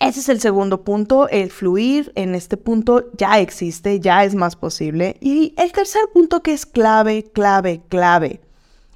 ese 0.00 0.20
es 0.20 0.28
el 0.28 0.40
segundo 0.40 0.84
punto, 0.84 1.28
el 1.28 1.50
fluir 1.50 2.12
en 2.14 2.34
este 2.34 2.56
punto 2.56 3.10
ya 3.16 3.38
existe, 3.38 4.00
ya 4.00 4.24
es 4.24 4.34
más 4.34 4.56
posible. 4.56 5.16
Y 5.20 5.54
el 5.56 5.72
tercer 5.72 6.02
punto 6.12 6.42
que 6.42 6.52
es 6.52 6.66
clave, 6.66 7.24
clave, 7.32 7.80
clave, 7.88 8.40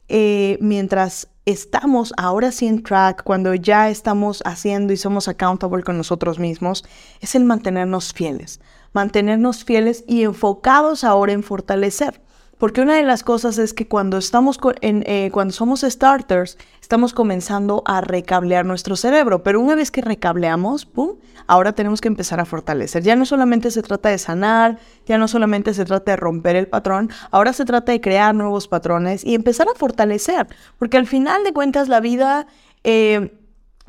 eh, 0.09 0.59
mientras 0.61 1.29
estamos 1.47 2.13
ahora 2.19 2.53
sí 2.53 2.67
en 2.67 2.83
track, 2.83 3.23
cuando 3.23 3.55
ya 3.55 3.89
estamos 3.89 4.43
haciendo 4.45 4.93
y 4.93 4.99
somos 4.99 5.29
accountable 5.29 5.83
con 5.83 5.97
nosotros 5.97 6.39
mismos, 6.39 6.85
es 7.21 7.35
el 7.35 7.45
mantenernos 7.45 8.13
fieles, 8.13 8.61
mantenernos 8.93 9.65
fieles 9.65 10.05
y 10.07 10.25
enfocados 10.25 11.05
ahora 11.05 11.33
en 11.33 11.43
fortalecer. 11.43 12.21
Porque 12.59 12.81
una 12.81 12.97
de 12.97 13.05
las 13.05 13.23
cosas 13.23 13.57
es 13.59 13.73
que 13.73 13.87
cuando 13.87 14.19
estamos 14.19 14.59
eh, 14.83 15.31
cuando 15.33 15.55
somos 15.55 15.83
starters, 15.83 16.59
estamos 16.81 17.13
comenzando 17.13 17.83
a 17.87 18.01
recablear 18.01 18.67
nuestro 18.67 18.97
cerebro, 18.97 19.43
pero 19.43 19.61
una 19.61 19.77
vez 19.77 19.91
que 19.91 20.01
recableamos, 20.01 20.85
¡pum! 20.85 21.17
Ahora 21.47 21.73
tenemos 21.73 22.01
que 22.01 22.09
empezar 22.09 22.41
a 22.41 22.45
fortalecer. 22.45 23.03
Ya 23.03 23.15
no 23.15 23.25
solamente 23.25 23.71
se 23.71 23.83
trata 23.83 24.09
de 24.09 24.19
sanar, 24.19 24.79
ya 25.07 25.19
no 25.19 25.29
solamente 25.29 25.73
se 25.73 25.85
trata 25.85 26.13
de 26.13 26.17
romper 26.17 26.57
el 26.57 26.67
patrón, 26.67 27.11
ahora 27.31 27.53
se 27.53 27.65
trata 27.65 27.93
de 27.93 28.01
crear 28.01 28.35
nuevos 28.35 28.67
patrones 28.67 29.25
y 29.25 29.35
empezar 29.35 29.69
a 29.69 29.79
fortalecer, 29.79 30.49
porque 30.79 30.97
al 30.97 31.07
final 31.07 31.45
de 31.45 31.53
cuentas 31.53 31.89
la 31.89 32.01
vida 32.01 32.49
eh, 32.83 33.39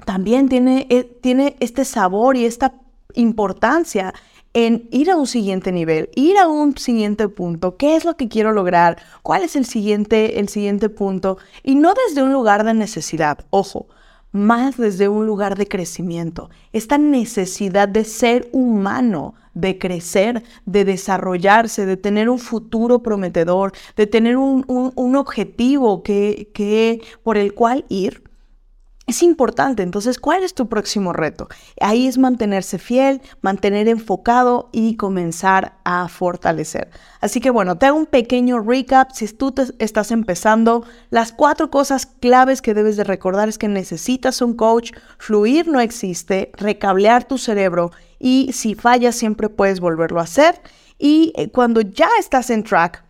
también 0.06 0.48
tiene, 0.48 0.86
eh, 0.90 1.04
tiene 1.22 1.56
este 1.60 1.86
sabor 1.86 2.38
y 2.38 2.46
esta 2.46 2.74
importancia 3.16 4.14
en 4.54 4.88
ir 4.92 5.12
a 5.12 5.16
un 5.16 5.28
siguiente 5.28 5.72
nivel, 5.72 6.10
ir 6.16 6.38
a 6.38 6.48
un 6.48 6.78
siguiente 6.78 7.28
punto, 7.28 7.78
qué 7.78 7.96
es 7.96 8.06
lo 8.06 8.18
que 8.18 8.28
quiero 8.28 8.52
lograr, 8.52 8.98
cuál 9.22 9.44
es 9.44 9.56
el 9.56 9.66
siguiente, 9.66 10.40
el 10.40 10.50
siguiente 10.50 10.90
punto, 10.90 11.38
y 11.64 11.76
no 11.76 11.94
desde 12.08 12.24
un 12.24 12.34
lugar 12.34 12.64
de 12.64 12.74
necesidad, 12.74 13.46
ojo, 13.52 13.88
más 14.32 14.78
desde 14.78 15.10
un 15.10 15.26
lugar 15.26 15.58
de 15.58 15.68
crecimiento, 15.68 16.50
esta 16.72 16.98
necesidad 16.98 17.88
de 17.88 18.04
ser 18.06 18.50
humano, 18.52 19.36
de 19.54 19.78
crecer, 19.78 20.44
de 20.66 20.86
desarrollarse, 20.86 21.86
de 21.86 21.98
tener 21.98 22.30
un 22.30 22.40
futuro 22.40 23.00
prometedor, 23.00 23.74
de 23.96 24.08
tener 24.08 24.38
un, 24.38 24.64
objetivo 25.16 26.04
que, 26.04 27.02
por 27.24 27.38
el 27.38 27.54
cual 27.54 27.86
ir 27.90 28.29
es 29.10 29.24
importante. 29.24 29.84
Entonces, 29.84 30.20
¿cuál 30.20 30.44
es 30.44 30.54
tu 30.54 30.70
próximo 30.70 31.14
reto? 31.14 31.48
Ahí 31.82 32.08
es 32.08 32.18
mantenerse 32.18 32.78
fiel, 32.78 33.22
mantener 33.42 33.88
enfocado 33.88 34.70
y 34.72 34.96
comenzar 34.96 35.74
a 35.84 36.08
fortalecer. 36.08 36.90
Así 37.20 37.42
que 37.42 37.50
bueno, 37.50 37.78
te 37.78 37.88
hago 37.88 37.98
un 37.98 38.06
pequeño 38.06 38.60
recap. 38.60 39.12
Si 39.12 39.28
tú 39.28 39.52
te 39.52 39.64
estás 39.80 40.12
empezando, 40.12 40.86
las 41.10 41.34
cuatro 41.34 41.72
cosas 41.72 42.06
claves 42.06 42.62
que 42.62 42.74
debes 42.74 42.98
de 42.98 43.04
recordar 43.04 43.50
es 43.50 43.58
que 43.58 43.68
necesitas 43.68 44.42
un 44.42 44.54
coach, 44.54 44.92
fluir 45.18 45.68
no 45.68 45.80
existe, 45.80 46.52
recablear 46.56 47.24
tu 47.24 47.38
cerebro 47.38 47.92
y 48.20 48.52
si 48.54 48.76
fallas 48.76 49.16
siempre 49.16 49.50
puedes 49.50 49.80
volverlo 49.80 50.20
a 50.20 50.24
hacer. 50.24 50.62
Y 50.98 51.34
eh, 51.36 51.50
cuando 51.50 51.82
ya 51.82 52.10
estás 52.20 52.50
en 52.50 52.64
track, 52.64 53.04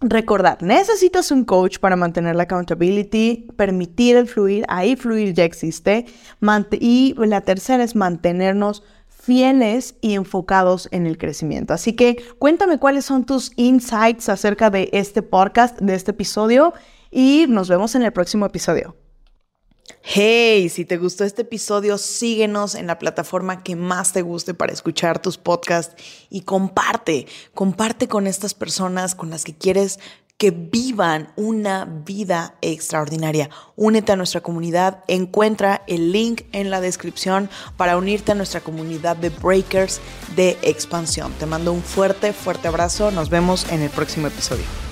Recordar, 0.00 0.62
necesitas 0.62 1.30
un 1.30 1.44
coach 1.44 1.78
para 1.78 1.96
mantener 1.96 2.36
la 2.36 2.42
accountability, 2.42 3.48
permitir 3.56 4.16
el 4.16 4.28
fluir, 4.28 4.64
ahí 4.68 4.96
fluir 4.96 5.32
ya 5.34 5.44
existe. 5.44 6.06
y 6.72 7.14
la 7.16 7.40
tercera 7.40 7.82
es 7.82 7.94
mantenernos 7.94 8.82
fieles 9.08 9.96
y 10.02 10.14
enfocados 10.14 10.88
en 10.90 11.06
el 11.06 11.16
crecimiento. 11.16 11.72
Así 11.72 11.94
que 11.94 12.22
cuéntame 12.38 12.78
cuáles 12.78 13.06
son 13.06 13.24
tus 13.24 13.52
insights 13.56 14.28
acerca 14.28 14.68
de 14.68 14.90
este 14.92 15.22
podcast, 15.22 15.78
de 15.80 15.94
este 15.94 16.10
episodio, 16.10 16.74
y 17.10 17.46
nos 17.48 17.68
vemos 17.68 17.94
en 17.94 18.02
el 18.02 18.12
próximo 18.12 18.44
episodio. 18.44 18.96
Hey, 20.02 20.68
si 20.68 20.84
te 20.84 20.96
gustó 20.96 21.24
este 21.24 21.42
episodio, 21.42 21.98
síguenos 21.98 22.74
en 22.74 22.86
la 22.86 22.98
plataforma 22.98 23.62
que 23.62 23.74
más 23.74 24.12
te 24.12 24.22
guste 24.22 24.54
para 24.54 24.72
escuchar 24.72 25.20
tus 25.20 25.38
podcasts 25.38 25.94
y 26.30 26.42
comparte, 26.42 27.26
comparte 27.52 28.06
con 28.06 28.26
estas 28.26 28.54
personas 28.54 29.14
con 29.14 29.30
las 29.30 29.44
que 29.44 29.54
quieres 29.54 29.98
que 30.36 30.50
vivan 30.50 31.32
una 31.36 31.84
vida 31.84 32.56
extraordinaria. 32.60 33.50
Únete 33.76 34.12
a 34.12 34.16
nuestra 34.16 34.40
comunidad, 34.40 35.04
encuentra 35.06 35.82
el 35.86 36.12
link 36.12 36.42
en 36.52 36.70
la 36.70 36.80
descripción 36.80 37.48
para 37.76 37.96
unirte 37.96 38.32
a 38.32 38.34
nuestra 38.34 38.60
comunidad 38.60 39.16
de 39.16 39.30
Breakers 39.30 40.00
de 40.34 40.58
expansión. 40.62 41.32
Te 41.38 41.46
mando 41.46 41.72
un 41.72 41.82
fuerte, 41.82 42.32
fuerte 42.32 42.68
abrazo, 42.68 43.10
nos 43.10 43.30
vemos 43.30 43.70
en 43.70 43.82
el 43.82 43.90
próximo 43.90 44.26
episodio. 44.26 44.83